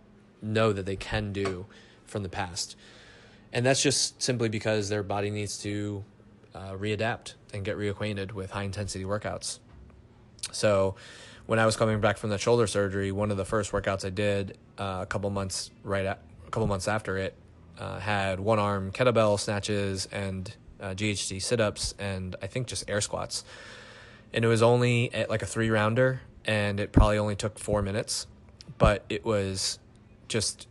know 0.43 0.73
that 0.73 0.87
they 0.87 0.97
can 0.97 1.33
do 1.33 1.67
from 2.05 2.23
the 2.23 2.29
past, 2.29 2.77
and 3.53 3.65
that's 3.65 3.83
just 3.83 4.21
simply 4.23 4.49
because 4.49 4.89
their 4.89 5.03
body 5.03 5.31
needs 5.31 5.59
to 5.59 6.05
uh, 6.55 6.73
readapt 6.73 7.35
and 7.55 7.65
get 7.65 7.77
reacquainted 7.77 8.33
with 8.33 8.51
high 8.51 8.65
intensity 8.65 9.05
workouts. 9.05 9.59
So 10.53 10.97
when 11.51 11.59
I 11.59 11.67
was 11.67 11.77
coming 11.77 12.01
back 12.01 12.17
from 12.17 12.31
the 12.31 12.39
shoulder 12.39 12.69
surgery, 12.69 13.11
one 13.11 13.33
of 13.33 13.37
the 13.37 13.45
first 13.45 13.73
workouts 13.73 14.05
I 14.05 14.11
did 14.11 14.57
uh, 14.79 15.01
a 15.03 15.07
couple 15.07 15.29
months 15.31 15.73
right 15.83 16.07
at, 16.07 16.23
a 16.47 16.51
couple 16.53 16.69
months 16.69 16.87
after 16.87 17.17
it 17.17 17.35
uh, 17.77 17.99
had 17.99 18.39
one 18.39 18.61
arm 18.61 18.93
kettlebell 18.93 19.37
snatches 19.37 20.07
and 20.13 20.55
uh, 20.81 20.91
GHD 20.91 21.43
sit 21.43 21.61
ups 21.61 21.93
and 21.99 22.37
I 22.41 22.47
think 22.47 22.69
just 22.69 22.89
air 22.89 23.01
squats, 23.01 23.43
and 24.33 24.45
it 24.45 24.49
was 24.49 24.63
only 24.63 25.13
at 25.13 25.29
like 25.29 25.43
a 25.43 25.47
three 25.47 25.71
rounder 25.71 26.21
and 26.45 26.79
it 26.79 26.93
probably 26.93 27.19
only 27.19 27.35
took 27.35 27.59
four 27.59 27.83
minutes, 27.83 28.29
but 28.79 29.05
it 29.09 29.25
was 29.25 29.81
just 30.29 30.69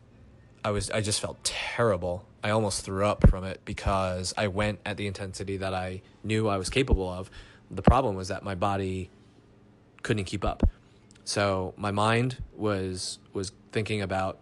I 0.64 0.72
was 0.72 0.90
I 0.92 1.02
just 1.02 1.20
felt 1.20 1.44
terrible. 1.44 2.26
I 2.42 2.52
almost 2.52 2.86
threw 2.86 3.06
up 3.06 3.30
from 3.30 3.44
it 3.44 3.60
because 3.66 4.34
I 4.38 4.48
went 4.48 4.80
at 4.86 4.96
the 4.96 5.08
intensity 5.08 5.58
that 5.58 5.74
I 5.74 6.04
knew 6.24 6.48
I 6.48 6.56
was 6.56 6.70
capable 6.70 7.10
of. 7.10 7.30
The 7.70 7.82
problem 7.82 8.16
was 8.16 8.30
that 8.30 8.44
my 8.44 8.56
body 8.56 9.10
couldn't 10.04 10.26
keep 10.26 10.44
up. 10.46 10.64
So 11.24 11.74
my 11.78 11.92
mind 11.92 12.38
was 12.56 13.20
was 13.34 13.52
thinking 13.72 14.02
about 14.02 14.40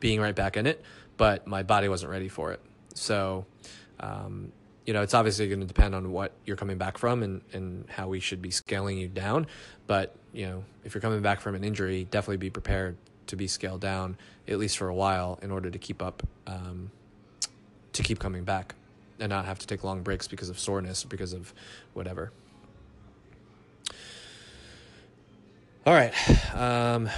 being 0.00 0.20
right 0.20 0.34
back 0.34 0.56
in 0.56 0.66
it, 0.66 0.82
but 1.16 1.46
my 1.46 1.62
body 1.62 1.88
wasn't 1.88 2.10
ready 2.10 2.28
for 2.28 2.52
it. 2.52 2.60
So 2.94 3.46
Um, 4.00 4.52
you 4.86 4.92
know, 4.92 5.02
it's 5.02 5.14
obviously 5.14 5.48
going 5.48 5.60
to 5.60 5.66
depend 5.66 5.94
on 5.94 6.12
what 6.12 6.32
you're 6.44 6.56
coming 6.56 6.76
back 6.76 6.98
from 6.98 7.22
and, 7.22 7.40
and 7.52 7.88
how 7.88 8.08
we 8.08 8.20
should 8.20 8.42
be 8.42 8.50
scaling 8.50 8.98
you 8.98 9.08
down. 9.08 9.46
But, 9.86 10.14
you 10.32 10.46
know, 10.46 10.64
if 10.84 10.94
you're 10.94 11.00
coming 11.00 11.22
back 11.22 11.40
from 11.40 11.54
an 11.54 11.64
injury, 11.64 12.06
definitely 12.10 12.36
be 12.36 12.50
prepared 12.50 12.96
to 13.28 13.36
be 13.36 13.46
scaled 13.46 13.80
down, 13.80 14.18
at 14.46 14.58
least 14.58 14.76
for 14.76 14.88
a 14.88 14.94
while, 14.94 15.38
in 15.40 15.50
order 15.50 15.70
to 15.70 15.78
keep 15.78 16.02
up, 16.02 16.22
um, 16.46 16.90
to 17.94 18.02
keep 18.02 18.18
coming 18.18 18.44
back 18.44 18.74
and 19.18 19.30
not 19.30 19.46
have 19.46 19.58
to 19.60 19.66
take 19.66 19.84
long 19.84 20.02
breaks 20.02 20.28
because 20.28 20.50
of 20.50 20.58
soreness 20.58 21.04
or 21.04 21.08
because 21.08 21.32
of 21.32 21.54
whatever. 21.94 22.30
All 25.86 25.92
right. 25.92 26.14
Um, 26.54 27.10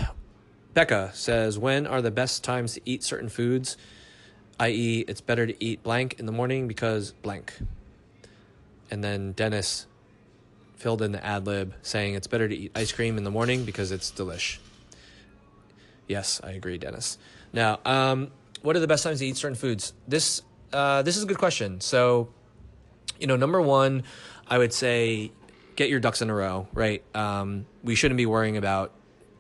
Becca 0.74 1.12
says, 1.14 1.56
When 1.58 1.86
are 1.86 2.02
the 2.02 2.10
best 2.10 2.42
times 2.42 2.74
to 2.74 2.80
eat 2.84 3.04
certain 3.04 3.28
foods? 3.28 3.76
i.e., 4.58 5.04
it's 5.06 5.20
better 5.20 5.46
to 5.46 5.64
eat 5.64 5.82
blank 5.82 6.18
in 6.18 6.26
the 6.26 6.32
morning 6.32 6.66
because 6.66 7.12
blank. 7.12 7.54
And 8.90 9.04
then 9.04 9.32
Dennis 9.32 9.86
filled 10.76 11.02
in 11.02 11.12
the 11.12 11.24
ad 11.24 11.46
lib 11.46 11.74
saying 11.82 12.14
it's 12.14 12.26
better 12.26 12.48
to 12.48 12.54
eat 12.54 12.72
ice 12.74 12.92
cream 12.92 13.18
in 13.18 13.24
the 13.24 13.30
morning 13.30 13.64
because 13.64 13.92
it's 13.92 14.10
delish. 14.10 14.58
Yes, 16.08 16.40
I 16.42 16.52
agree, 16.52 16.78
Dennis. 16.78 17.18
Now, 17.52 17.80
um, 17.84 18.30
what 18.62 18.76
are 18.76 18.80
the 18.80 18.86
best 18.86 19.04
times 19.04 19.18
to 19.20 19.26
eat 19.26 19.36
certain 19.36 19.56
foods? 19.56 19.92
This 20.08 20.42
uh, 20.72 21.02
this 21.02 21.16
is 21.16 21.22
a 21.22 21.26
good 21.26 21.38
question. 21.38 21.80
So, 21.80 22.28
you 23.18 23.26
know, 23.26 23.36
number 23.36 23.60
one, 23.60 24.02
I 24.48 24.58
would 24.58 24.72
say 24.72 25.32
get 25.76 25.88
your 25.88 26.00
ducks 26.00 26.22
in 26.22 26.30
a 26.30 26.34
row. 26.34 26.66
Right? 26.72 27.02
Um, 27.14 27.66
we 27.84 27.94
shouldn't 27.94 28.18
be 28.18 28.26
worrying 28.26 28.56
about 28.56 28.92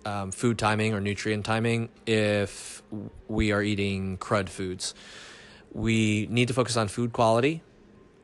um, 0.04 0.30
food 0.30 0.58
timing 0.58 0.94
or 0.94 1.00
nutrient 1.00 1.44
timing 1.44 1.88
if 2.06 2.82
we 3.28 3.52
are 3.52 3.62
eating 3.62 4.18
crud 4.18 4.48
foods. 4.48 4.94
We 5.72 6.26
need 6.30 6.48
to 6.48 6.54
focus 6.54 6.76
on 6.76 6.88
food 6.88 7.12
quality. 7.12 7.62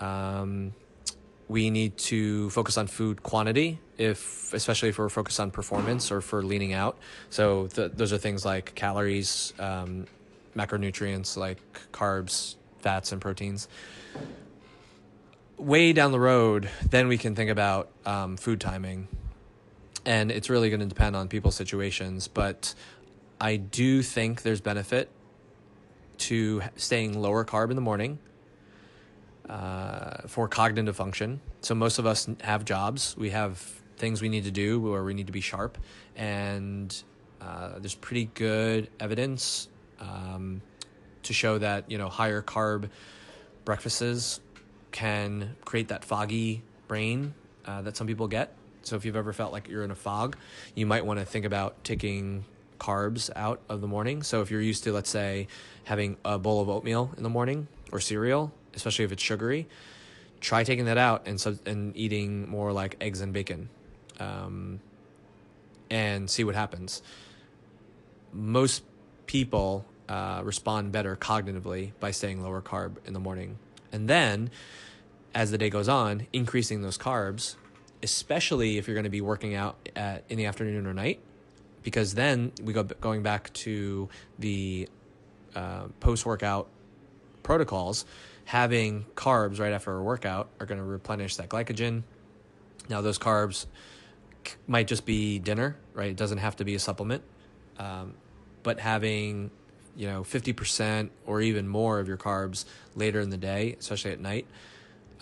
Um, 0.00 0.74
we 1.48 1.70
need 1.70 1.98
to 1.98 2.48
focus 2.50 2.78
on 2.78 2.86
food 2.86 3.22
quantity, 3.22 3.78
if 3.98 4.54
especially 4.54 4.88
if 4.88 4.98
we're 4.98 5.08
focused 5.08 5.38
on 5.38 5.50
performance 5.50 6.10
or 6.10 6.20
for 6.20 6.42
leaning 6.42 6.72
out. 6.72 6.98
So 7.30 7.66
th- 7.66 7.92
those 7.94 8.12
are 8.12 8.18
things 8.18 8.44
like 8.44 8.74
calories, 8.74 9.52
um, 9.58 10.06
macronutrients 10.56 11.36
like 11.36 11.58
carbs, 11.92 12.56
fats, 12.78 13.12
and 13.12 13.20
proteins. 13.20 13.68
Way 15.62 15.92
down 15.92 16.10
the 16.10 16.18
road, 16.18 16.68
then 16.90 17.06
we 17.06 17.16
can 17.16 17.36
think 17.36 17.48
about 17.48 17.88
um, 18.04 18.36
food 18.36 18.60
timing 18.60 19.06
and 20.04 20.30
it's 20.30 20.50
really 20.50 20.68
going 20.70 20.80
to 20.80 20.86
depend 20.86 21.16
on 21.16 21.28
people's 21.28 21.54
situations. 21.54 22.28
But 22.28 22.74
I 23.40 23.56
do 23.56 24.02
think 24.02 24.42
there's 24.42 24.60
benefit 24.60 25.08
to 26.18 26.62
staying 26.76 27.20
lower 27.20 27.44
carb 27.44 27.70
in 27.70 27.76
the 27.76 27.82
morning 27.82 28.18
uh, 29.48 30.26
for 30.26 30.48
cognitive 30.48 30.96
function. 30.96 31.40
So 31.60 31.74
most 31.74 31.98
of 31.98 32.06
us 32.06 32.28
have 32.42 32.64
jobs. 32.64 33.16
We 33.16 33.30
have 33.30 33.58
things 33.96 34.20
we 34.20 34.28
need 34.28 34.44
to 34.44 34.50
do 34.50 34.80
where 34.80 35.04
we 35.04 35.14
need 35.14 35.26
to 35.28 35.32
be 35.32 35.40
sharp, 35.40 35.78
and 36.16 36.92
uh, 37.40 37.78
there's 37.78 37.94
pretty 37.94 38.30
good 38.34 38.90
evidence 38.98 39.68
um, 40.00 40.60
to 41.22 41.32
show 41.32 41.58
that 41.58 41.88
you 41.88 41.98
know 41.98 42.08
higher 42.08 42.42
carb 42.42 42.90
breakfasts 43.64 44.40
can 44.92 45.56
create 45.64 45.88
that 45.88 46.04
foggy 46.04 46.62
brain 46.86 47.34
uh, 47.66 47.82
that 47.82 47.96
some 47.96 48.06
people 48.06 48.28
get 48.28 48.54
so 48.84 48.96
if 48.96 49.04
you've 49.04 49.16
ever 49.16 49.32
felt 49.32 49.52
like 49.52 49.68
you're 49.68 49.84
in 49.84 49.90
a 49.90 49.96
fog, 49.96 50.36
you 50.74 50.86
might 50.86 51.06
want 51.06 51.20
to 51.20 51.26
think 51.26 51.44
about 51.44 51.82
taking 51.84 52.44
carbs 52.78 53.30
out 53.36 53.60
of 53.68 53.80
the 53.80 53.86
morning. 53.86 54.22
So 54.22 54.42
if 54.42 54.50
you're 54.50 54.60
used 54.60 54.84
to, 54.84 54.92
let's 54.92 55.10
say, 55.10 55.46
having 55.84 56.16
a 56.24 56.38
bowl 56.38 56.60
of 56.60 56.68
oatmeal 56.68 57.12
in 57.16 57.22
the 57.22 57.28
morning 57.28 57.68
or 57.92 58.00
cereal, 58.00 58.52
especially 58.74 59.04
if 59.04 59.12
it's 59.12 59.22
sugary, 59.22 59.68
try 60.40 60.64
taking 60.64 60.86
that 60.86 60.98
out 60.98 61.26
and 61.26 61.40
sub- 61.40 61.66
and 61.66 61.96
eating 61.96 62.48
more 62.48 62.72
like 62.72 62.96
eggs 63.00 63.20
and 63.20 63.32
bacon, 63.32 63.68
um, 64.18 64.80
and 65.90 66.28
see 66.28 66.42
what 66.42 66.54
happens. 66.54 67.02
Most 68.32 68.82
people 69.26 69.84
uh, 70.08 70.40
respond 70.42 70.90
better 70.90 71.16
cognitively 71.16 71.92
by 72.00 72.10
staying 72.10 72.42
lower 72.42 72.60
carb 72.60 72.96
in 73.06 73.12
the 73.12 73.20
morning, 73.20 73.58
and 73.92 74.08
then 74.08 74.50
as 75.34 75.50
the 75.50 75.58
day 75.58 75.70
goes 75.70 75.88
on, 75.88 76.26
increasing 76.32 76.82
those 76.82 76.98
carbs 76.98 77.56
especially 78.02 78.78
if 78.78 78.86
you're 78.86 78.94
going 78.94 79.04
to 79.04 79.10
be 79.10 79.20
working 79.20 79.54
out 79.54 79.88
at, 79.94 80.24
in 80.28 80.36
the 80.36 80.46
afternoon 80.46 80.86
or 80.86 80.94
night, 80.94 81.20
because 81.82 82.14
then 82.14 82.52
we 82.62 82.72
go 82.72 82.82
going 82.82 83.22
back 83.22 83.52
to 83.52 84.08
the 84.38 84.88
uh, 85.54 85.84
post 86.00 86.26
workout 86.26 86.68
protocols. 87.42 88.04
Having 88.44 89.06
carbs 89.14 89.60
right 89.60 89.72
after 89.72 89.96
a 89.96 90.02
workout 90.02 90.48
are 90.58 90.66
going 90.66 90.78
to 90.78 90.84
replenish 90.84 91.36
that 91.36 91.48
glycogen. 91.48 92.02
Now, 92.88 93.00
those 93.00 93.18
carbs 93.18 93.66
might 94.66 94.88
just 94.88 95.06
be 95.06 95.38
dinner, 95.38 95.76
right? 95.94 96.10
It 96.10 96.16
doesn't 96.16 96.38
have 96.38 96.56
to 96.56 96.64
be 96.64 96.74
a 96.74 96.80
supplement. 96.80 97.22
Um, 97.78 98.14
but 98.64 98.80
having 98.80 99.52
you 99.96 100.06
know 100.06 100.22
50% 100.22 101.10
or 101.26 101.40
even 101.40 101.68
more 101.68 101.98
of 101.98 102.08
your 102.08 102.16
carbs 102.16 102.64
later 102.94 103.20
in 103.20 103.30
the 103.30 103.36
day, 103.36 103.76
especially 103.78 104.12
at 104.12 104.20
night, 104.20 104.46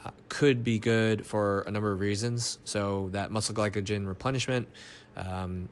uh, 0.05 0.11
could 0.29 0.65
be 0.65 0.79
good 0.79 1.27
for 1.27 1.63
a 1.63 1.71
number 1.71 1.93
of 1.93 2.01
reasons. 2.01 2.59
So 2.65 3.09
that 3.13 3.31
muscle 3.31 3.55
glycogen 3.55 4.07
replenishment, 4.07 4.69
um, 5.17 5.69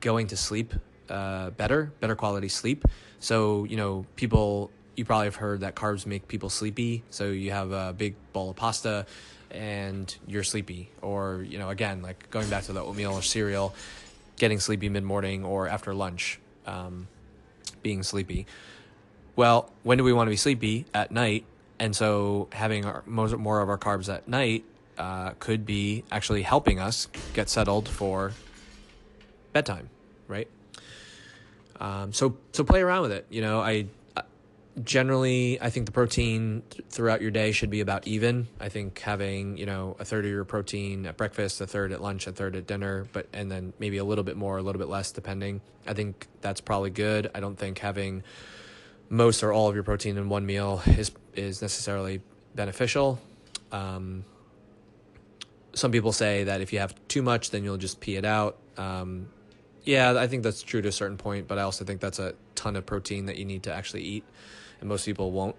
going 0.00 0.26
to 0.28 0.36
sleep 0.36 0.74
uh, 1.08 1.50
better, 1.50 1.92
better 2.00 2.16
quality 2.16 2.48
sleep. 2.48 2.84
So 3.20 3.64
you 3.64 3.76
know, 3.76 4.06
people 4.16 4.70
you 4.96 5.04
probably 5.04 5.26
have 5.26 5.36
heard 5.36 5.60
that 5.60 5.74
carbs 5.74 6.06
make 6.06 6.28
people 6.28 6.50
sleepy. 6.50 7.02
So 7.10 7.30
you 7.30 7.50
have 7.50 7.72
a 7.72 7.94
big 7.96 8.14
bowl 8.32 8.50
of 8.50 8.56
pasta 8.56 9.06
and 9.50 10.14
you're 10.26 10.44
sleepy, 10.44 10.90
or 11.02 11.44
you 11.46 11.58
know, 11.58 11.70
again, 11.70 12.02
like 12.02 12.30
going 12.30 12.48
back 12.48 12.64
to 12.64 12.72
the 12.72 12.80
oatmeal 12.80 13.12
or 13.12 13.22
cereal, 13.22 13.74
getting 14.36 14.58
sleepy 14.58 14.88
mid 14.88 15.04
morning 15.04 15.44
or 15.44 15.68
after 15.68 15.94
lunch, 15.94 16.40
um, 16.66 17.06
being 17.82 18.02
sleepy. 18.02 18.46
Well, 19.34 19.70
when 19.82 19.98
do 19.98 20.04
we 20.04 20.12
want 20.12 20.26
to 20.26 20.30
be 20.30 20.36
sleepy? 20.36 20.86
At 20.92 21.10
night 21.10 21.44
and 21.82 21.96
so 21.96 22.46
having 22.52 22.84
our, 22.84 23.02
more 23.06 23.60
of 23.60 23.68
our 23.68 23.76
carbs 23.76 24.08
at 24.08 24.28
night 24.28 24.64
uh, 24.98 25.30
could 25.40 25.66
be 25.66 26.04
actually 26.12 26.42
helping 26.42 26.78
us 26.78 27.08
get 27.34 27.48
settled 27.48 27.88
for 27.88 28.34
bedtime, 29.52 29.90
right? 30.28 30.46
Um, 31.80 32.12
so 32.12 32.36
so 32.52 32.62
play 32.62 32.82
around 32.82 33.02
with 33.02 33.10
it. 33.10 33.26
You 33.30 33.42
know, 33.42 33.60
I 33.60 33.86
generally 34.82 35.60
I 35.60 35.70
think 35.70 35.86
the 35.86 35.92
protein 35.92 36.62
th- 36.70 36.84
throughout 36.88 37.20
your 37.20 37.30
day 37.30 37.52
should 37.52 37.70
be 37.70 37.80
about 37.80 38.06
even. 38.06 38.48
I 38.60 38.68
think 38.68 38.98
having 39.00 39.56
you 39.56 39.66
know 39.66 39.96
a 39.98 40.04
third 40.04 40.24
of 40.24 40.30
your 40.30 40.44
protein 40.44 41.06
at 41.06 41.16
breakfast, 41.16 41.60
a 41.60 41.66
third 41.66 41.92
at 41.92 42.00
lunch, 42.00 42.26
a 42.26 42.32
third 42.32 42.56
at 42.56 42.66
dinner, 42.66 43.06
but 43.12 43.28
and 43.32 43.50
then 43.50 43.72
maybe 43.78 43.98
a 43.98 44.04
little 44.04 44.24
bit 44.24 44.36
more, 44.36 44.58
a 44.58 44.62
little 44.62 44.78
bit 44.78 44.88
less, 44.88 45.12
depending. 45.12 45.60
I 45.86 45.94
think 45.94 46.26
that's 46.40 46.60
probably 46.60 46.90
good. 46.90 47.30
I 47.34 47.40
don't 47.40 47.56
think 47.56 47.78
having 47.78 48.22
most 49.08 49.42
or 49.42 49.52
all 49.52 49.68
of 49.68 49.74
your 49.74 49.84
protein 49.84 50.16
in 50.16 50.28
one 50.28 50.46
meal 50.46 50.82
is 50.86 51.12
is 51.34 51.62
necessarily 51.62 52.22
beneficial. 52.54 53.20
Um, 53.70 54.24
some 55.74 55.90
people 55.90 56.12
say 56.12 56.44
that 56.44 56.60
if 56.60 56.72
you 56.72 56.78
have 56.78 56.94
too 57.08 57.22
much, 57.22 57.50
then 57.50 57.64
you'll 57.64 57.78
just 57.78 58.00
pee 58.00 58.16
it 58.16 58.24
out. 58.24 58.58
Um, 58.76 59.28
yeah, 59.84 60.18
I 60.18 60.26
think 60.26 60.42
that's 60.42 60.62
true 60.62 60.82
to 60.82 60.88
a 60.88 60.92
certain 60.92 61.16
point, 61.16 61.48
but 61.48 61.58
I 61.58 61.62
also 61.62 61.84
think 61.84 62.00
that's 62.00 62.18
a 62.18 62.34
ton 62.54 62.76
of 62.76 62.86
protein 62.86 63.26
that 63.26 63.36
you 63.36 63.44
need 63.44 63.64
to 63.64 63.74
actually 63.74 64.02
eat, 64.02 64.24
and 64.82 64.88
most 64.88 65.06
people 65.06 65.30
won't. 65.30 65.56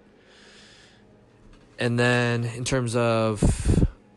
And 1.78 1.98
then 1.98 2.44
in 2.44 2.62
terms 2.64 2.94
of 2.94 3.42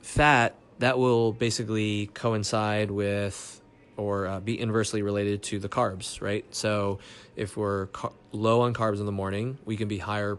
fat, 0.02 0.54
that 0.78 1.00
will 1.00 1.34
basically 1.34 2.12
coincide 2.14 2.92
with 2.92 3.60
or 3.96 4.28
uh, 4.28 4.40
be 4.40 4.60
inversely 4.60 5.02
related 5.02 5.42
to 5.42 5.58
the 5.58 5.68
carbs, 5.68 6.22
right? 6.22 6.46
So 6.54 7.00
if 7.36 7.58
we're 7.58 7.88
car- 7.88 8.14
low 8.32 8.62
on 8.62 8.76
carbs 8.76 9.00
in 9.00 9.08
the 9.08 9.12
morning, 9.12 9.58
we 9.66 9.76
can 9.76 9.88
be 9.88 9.98
higher 9.98 10.38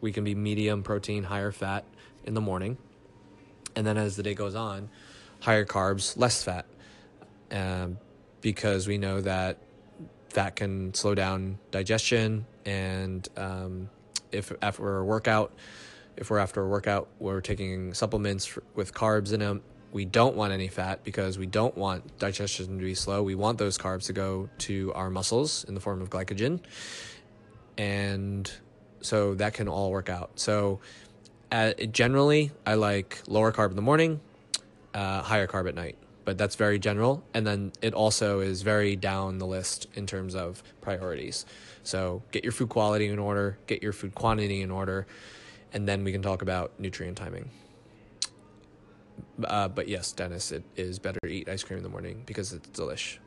we 0.00 0.12
can 0.12 0.24
be 0.24 0.34
medium 0.34 0.82
protein, 0.82 1.24
higher 1.24 1.52
fat 1.52 1.84
in 2.24 2.34
the 2.34 2.40
morning. 2.40 2.76
And 3.74 3.86
then 3.86 3.96
as 3.96 4.16
the 4.16 4.22
day 4.22 4.34
goes 4.34 4.54
on, 4.54 4.88
higher 5.40 5.64
carbs, 5.64 6.16
less 6.16 6.42
fat. 6.42 6.66
Um, 7.50 7.98
because 8.40 8.86
we 8.86 8.98
know 8.98 9.20
that 9.22 9.58
fat 10.28 10.56
can 10.56 10.94
slow 10.94 11.14
down 11.14 11.58
digestion. 11.70 12.46
And 12.64 13.26
um, 13.36 13.88
if 14.36 14.52
after 14.62 14.98
a 14.98 15.04
workout, 15.04 15.52
if 16.16 16.30
we're 16.30 16.38
after 16.38 16.62
a 16.62 16.68
workout, 16.68 17.08
we're 17.18 17.40
taking 17.40 17.94
supplements 17.94 18.46
for, 18.46 18.62
with 18.74 18.94
carbs 18.94 19.32
in 19.32 19.40
them. 19.40 19.62
We 19.92 20.04
don't 20.04 20.36
want 20.36 20.52
any 20.52 20.68
fat 20.68 21.04
because 21.04 21.38
we 21.38 21.46
don't 21.46 21.76
want 21.76 22.18
digestion 22.18 22.78
to 22.78 22.84
be 22.84 22.94
slow. 22.94 23.22
We 23.22 23.34
want 23.34 23.58
those 23.58 23.78
carbs 23.78 24.06
to 24.06 24.12
go 24.12 24.48
to 24.58 24.92
our 24.94 25.10
muscles 25.10 25.64
in 25.64 25.74
the 25.74 25.80
form 25.80 26.02
of 26.02 26.10
glycogen. 26.10 26.60
And 27.78 28.50
so 29.00 29.34
that 29.34 29.54
can 29.54 29.68
all 29.68 29.90
work 29.90 30.08
out. 30.08 30.32
So 30.34 30.80
uh, 31.52 31.72
generally, 31.90 32.50
I 32.66 32.74
like 32.74 33.22
lower 33.26 33.52
carb 33.52 33.70
in 33.70 33.76
the 33.76 33.82
morning, 33.82 34.20
uh, 34.94 35.22
higher 35.22 35.46
carb 35.46 35.68
at 35.68 35.74
night. 35.74 35.96
But 36.24 36.36
that's 36.38 36.56
very 36.56 36.80
general. 36.80 37.22
And 37.32 37.46
then 37.46 37.72
it 37.80 37.94
also 37.94 38.40
is 38.40 38.62
very 38.62 38.96
down 38.96 39.38
the 39.38 39.46
list 39.46 39.86
in 39.94 40.06
terms 40.06 40.34
of 40.34 40.62
priorities. 40.80 41.46
So 41.86 42.22
get 42.32 42.42
your 42.42 42.52
food 42.52 42.68
quality 42.68 43.06
in 43.06 43.18
order, 43.18 43.58
get 43.66 43.82
your 43.82 43.92
food 43.92 44.14
quantity 44.14 44.60
in 44.60 44.70
order, 44.70 45.06
and 45.72 45.88
then 45.88 46.02
we 46.02 46.10
can 46.10 46.20
talk 46.20 46.42
about 46.42 46.72
nutrient 46.80 47.16
timing. 47.16 47.50
Uh, 49.44 49.68
but 49.68 49.86
yes, 49.86 50.12
Dennis, 50.12 50.50
it 50.50 50.64
is 50.74 50.98
better 50.98 51.20
to 51.22 51.28
eat 51.28 51.48
ice 51.48 51.62
cream 51.62 51.76
in 51.76 51.82
the 51.82 51.88
morning 51.88 52.22
because 52.26 52.52
it's 52.52 52.68
delish. 52.68 53.18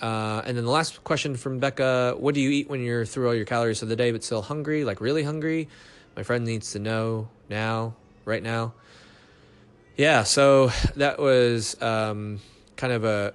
Uh, 0.00 0.42
and 0.46 0.56
then 0.56 0.64
the 0.64 0.70
last 0.70 1.02
question 1.02 1.36
from 1.36 1.58
Becca 1.58 2.14
What 2.16 2.34
do 2.34 2.40
you 2.40 2.50
eat 2.50 2.70
when 2.70 2.80
you're 2.80 3.04
through 3.04 3.26
all 3.26 3.34
your 3.34 3.44
calories 3.44 3.82
of 3.82 3.88
the 3.88 3.96
day 3.96 4.12
but 4.12 4.22
still 4.22 4.42
hungry? 4.42 4.84
Like, 4.84 5.00
really 5.00 5.24
hungry? 5.24 5.68
My 6.14 6.22
friend 6.22 6.44
needs 6.44 6.72
to 6.72 6.78
know 6.78 7.28
now, 7.48 7.96
right 8.24 8.42
now. 8.42 8.74
Yeah, 9.96 10.22
so 10.22 10.70
that 10.94 11.18
was 11.18 11.80
um, 11.82 12.38
kind 12.76 12.92
of 12.92 13.04
a, 13.04 13.34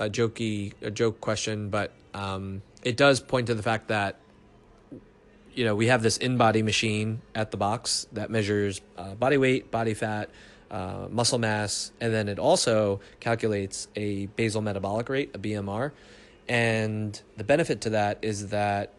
a 0.00 0.08
jokey, 0.08 0.72
a 0.82 0.90
joke 0.90 1.20
question, 1.20 1.68
but 1.68 1.92
um, 2.14 2.62
it 2.82 2.96
does 2.96 3.20
point 3.20 3.46
to 3.46 3.54
the 3.54 3.62
fact 3.62 3.88
that 3.88 4.16
you 5.54 5.64
know 5.64 5.76
we 5.76 5.86
have 5.86 6.02
this 6.02 6.18
InBody 6.18 6.64
machine 6.64 7.20
at 7.34 7.50
the 7.50 7.56
box 7.56 8.06
that 8.12 8.30
measures 8.30 8.80
uh, 8.96 9.14
body 9.14 9.36
weight, 9.36 9.70
body 9.70 9.94
fat, 9.94 10.30
uh, 10.70 11.06
muscle 11.10 11.38
mass, 11.38 11.92
and 12.00 12.12
then 12.12 12.28
it 12.28 12.38
also 12.38 13.00
calculates 13.20 13.88
a 13.94 14.26
basal 14.26 14.62
metabolic 14.62 15.08
rate, 15.08 15.30
a 15.34 15.38
BMR. 15.38 15.92
And 16.48 17.20
the 17.36 17.44
benefit 17.44 17.82
to 17.82 17.90
that 17.90 18.18
is 18.22 18.48
that, 18.48 18.92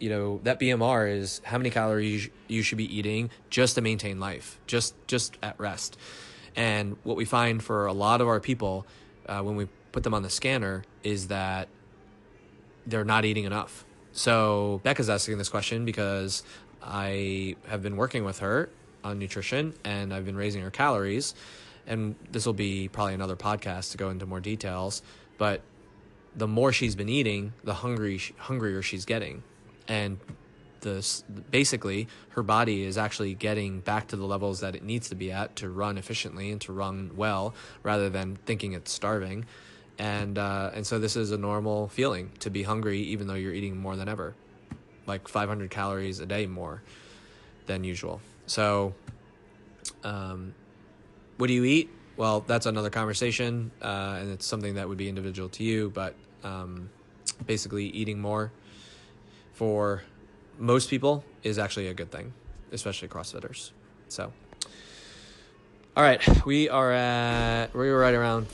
you 0.00 0.08
know, 0.08 0.40
that 0.42 0.58
BMR 0.58 1.16
is 1.16 1.40
how 1.44 1.58
many 1.58 1.70
calories 1.70 2.28
you 2.48 2.62
should 2.62 2.78
be 2.78 2.96
eating 2.96 3.30
just 3.50 3.74
to 3.76 3.82
maintain 3.82 4.18
life, 4.18 4.58
just 4.66 4.94
just 5.06 5.36
at 5.42 5.60
rest. 5.60 5.98
And 6.56 6.96
what 7.04 7.16
we 7.16 7.24
find 7.24 7.62
for 7.62 7.86
a 7.86 7.92
lot 7.92 8.20
of 8.20 8.26
our 8.26 8.40
people 8.40 8.86
uh, 9.28 9.42
when 9.42 9.54
we 9.54 9.68
put 9.92 10.02
them 10.02 10.14
on 10.14 10.22
the 10.22 10.30
scanner 10.30 10.84
is 11.02 11.28
that 11.28 11.68
they're 12.86 13.04
not 13.04 13.24
eating 13.24 13.44
enough. 13.44 13.84
So 14.12 14.80
Becca's 14.82 15.08
asking 15.08 15.38
this 15.38 15.48
question 15.48 15.84
because 15.84 16.42
I 16.82 17.56
have 17.66 17.82
been 17.82 17.96
working 17.96 18.24
with 18.24 18.40
her 18.40 18.70
on 19.04 19.18
nutrition 19.18 19.74
and 19.84 20.12
I've 20.12 20.24
been 20.24 20.36
raising 20.36 20.62
her 20.62 20.70
calories. 20.70 21.34
And 21.86 22.16
this 22.30 22.44
will 22.44 22.52
be 22.52 22.88
probably 22.88 23.14
another 23.14 23.36
podcast 23.36 23.92
to 23.92 23.98
go 23.98 24.10
into 24.10 24.26
more 24.26 24.40
details. 24.40 25.02
But 25.38 25.62
the 26.36 26.46
more 26.46 26.72
she's 26.72 26.94
been 26.94 27.08
eating, 27.08 27.52
the 27.64 27.74
hungry 27.74 28.20
hungrier 28.36 28.82
she's 28.82 29.04
getting, 29.04 29.42
and 29.86 30.18
the 30.80 31.04
basically 31.50 32.06
her 32.30 32.42
body 32.42 32.84
is 32.84 32.96
actually 32.98 33.34
getting 33.34 33.80
back 33.80 34.08
to 34.08 34.16
the 34.16 34.24
levels 34.24 34.60
that 34.60 34.76
it 34.76 34.82
needs 34.82 35.08
to 35.08 35.14
be 35.14 35.32
at 35.32 35.56
to 35.56 35.68
run 35.68 35.98
efficiently 35.98 36.50
and 36.50 36.60
to 36.60 36.72
run 36.72 37.10
well, 37.16 37.54
rather 37.82 38.08
than 38.08 38.36
thinking 38.46 38.72
it's 38.72 38.92
starving. 38.92 39.46
And 39.98 40.38
uh, 40.38 40.70
and 40.74 40.86
so 40.86 40.98
this 40.98 41.16
is 41.16 41.32
a 41.32 41.38
normal 41.38 41.88
feeling 41.88 42.30
to 42.40 42.50
be 42.50 42.62
hungry, 42.62 43.00
even 43.00 43.26
though 43.26 43.34
you're 43.34 43.52
eating 43.52 43.76
more 43.76 43.96
than 43.96 44.08
ever, 44.08 44.34
like 45.06 45.26
500 45.26 45.70
calories 45.70 46.20
a 46.20 46.26
day 46.26 46.46
more 46.46 46.82
than 47.66 47.82
usual. 47.82 48.20
So, 48.46 48.94
um, 50.04 50.54
what 51.36 51.48
do 51.48 51.52
you 51.52 51.64
eat? 51.64 51.90
Well, 52.16 52.40
that's 52.40 52.66
another 52.66 52.90
conversation, 52.90 53.70
uh, 53.82 54.18
and 54.20 54.30
it's 54.30 54.46
something 54.46 54.74
that 54.74 54.88
would 54.88 54.98
be 54.98 55.08
individual 55.08 55.48
to 55.50 55.64
you. 55.64 55.90
But 55.90 56.14
um, 56.44 56.90
basically, 57.46 57.86
eating 57.86 58.20
more 58.20 58.52
for 59.52 60.04
most 60.58 60.90
people 60.90 61.24
is 61.42 61.58
actually 61.58 61.88
a 61.88 61.94
good 61.94 62.10
thing, 62.12 62.32
especially 62.70 63.08
CrossFitters. 63.08 63.70
So, 64.08 64.32
all 65.96 66.02
right, 66.04 66.44
we 66.46 66.68
are 66.68 66.92
at 66.92 67.74
we 67.74 67.90
were 67.90 67.98
right 67.98 68.14
around 68.14 68.46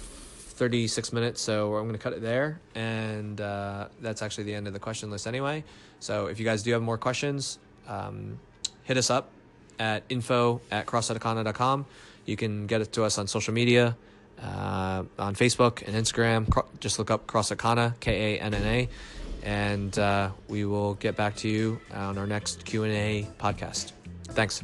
36 0.55 1.12
minutes, 1.12 1.40
so 1.40 1.74
I'm 1.76 1.84
going 1.84 1.92
to 1.92 2.02
cut 2.02 2.12
it 2.12 2.22
there. 2.22 2.61
And 2.74 3.40
uh, 3.40 3.88
that's 4.00 4.22
actually 4.22 4.44
the 4.44 4.55
end 4.55 4.66
of 4.66 4.72
the 4.72 4.78
question 4.78 5.11
list 5.11 5.26
anyway. 5.26 5.64
So 6.00 6.26
if 6.26 6.38
you 6.38 6.44
guys 6.44 6.62
do 6.62 6.72
have 6.72 6.82
more 6.82 6.98
questions, 6.98 7.59
um, 7.88 8.38
hit 8.84 8.96
us 8.96 9.11
up 9.11 9.30
at 9.78 10.05
info 10.09 10.61
at 10.70 10.86
crossfitkanna.com. 10.86 11.86
You 12.26 12.36
can 12.36 12.66
get 12.66 12.80
it 12.80 12.92
to 12.92 13.05
us 13.05 13.18
on 13.18 13.26
social 13.26 13.52
media, 13.52 13.96
uh, 14.42 15.05
on 15.18 15.34
Facebook 15.34 15.86
and 15.86 15.94
Instagram. 15.94 16.48
Just 16.80 16.98
look 16.98 17.11
up 17.11 17.26
CrossFit 17.26 18.00
K 18.00 18.36
A 18.36 18.40
N 18.40 18.55
N 18.55 18.64
A, 18.64 18.88
and 19.42 19.98
uh, 19.98 20.30
we 20.48 20.64
will 20.64 20.94
get 20.94 21.16
back 21.16 21.36
to 21.36 21.48
you 21.48 21.80
on 21.92 22.16
our 22.16 22.26
next 22.26 22.64
Q 22.64 22.84
and 22.84 22.92
A 22.92 23.26
podcast. 23.38 23.92
Thanks. 24.28 24.62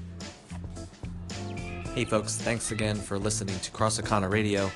Hey 1.95 2.05
folks, 2.05 2.37
thanks 2.37 2.71
again 2.71 2.97
for 2.97 3.19
listening 3.19 3.59
to 3.61 3.71
CrossFit 3.73 4.31
Radio. 4.31 4.71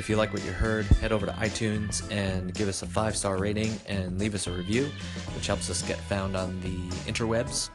If 0.00 0.08
you 0.08 0.16
like 0.16 0.32
what 0.32 0.42
you 0.46 0.50
heard, 0.50 0.86
head 0.86 1.12
over 1.12 1.26
to 1.26 1.32
iTunes 1.32 2.10
and 2.10 2.54
give 2.54 2.68
us 2.68 2.80
a 2.80 2.86
five 2.86 3.14
star 3.14 3.36
rating 3.36 3.78
and 3.86 4.18
leave 4.18 4.34
us 4.34 4.46
a 4.46 4.50
review, 4.50 4.88
which 5.34 5.46
helps 5.46 5.68
us 5.68 5.82
get 5.82 5.98
found 5.98 6.34
on 6.34 6.58
the 6.62 6.78
interwebs. 7.04 7.68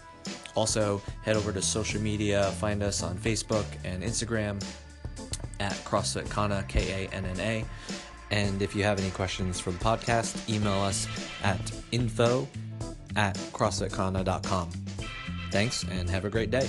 Also, 0.56 1.04
head 1.22 1.36
over 1.36 1.52
to 1.52 1.62
social 1.62 2.02
media, 2.02 2.46
find 2.54 2.82
us 2.82 3.04
on 3.04 3.16
Facebook 3.16 3.66
and 3.84 4.02
Instagram 4.02 4.60
at 5.60 5.74
CrossFit 5.86 6.28
Kanna, 6.32 6.66
K 6.68 7.06
A 7.06 7.14
N 7.14 7.26
N 7.26 7.40
A. 7.40 7.64
And 8.32 8.60
if 8.60 8.76
you 8.76 8.82
have 8.82 9.00
any 9.00 9.12
questions 9.12 9.60
for 9.60 9.70
the 9.70 9.78
podcast, 9.78 10.50
email 10.50 10.82
us 10.82 11.08
at 11.44 11.72
info 11.92 12.48
at 13.16 13.36
crossfitkanna.com. 13.54 14.72
Thanks 15.52 15.84
and 15.92 16.10
have 16.10 16.26
a 16.26 16.32
great 16.32 16.50
day. 16.50 16.68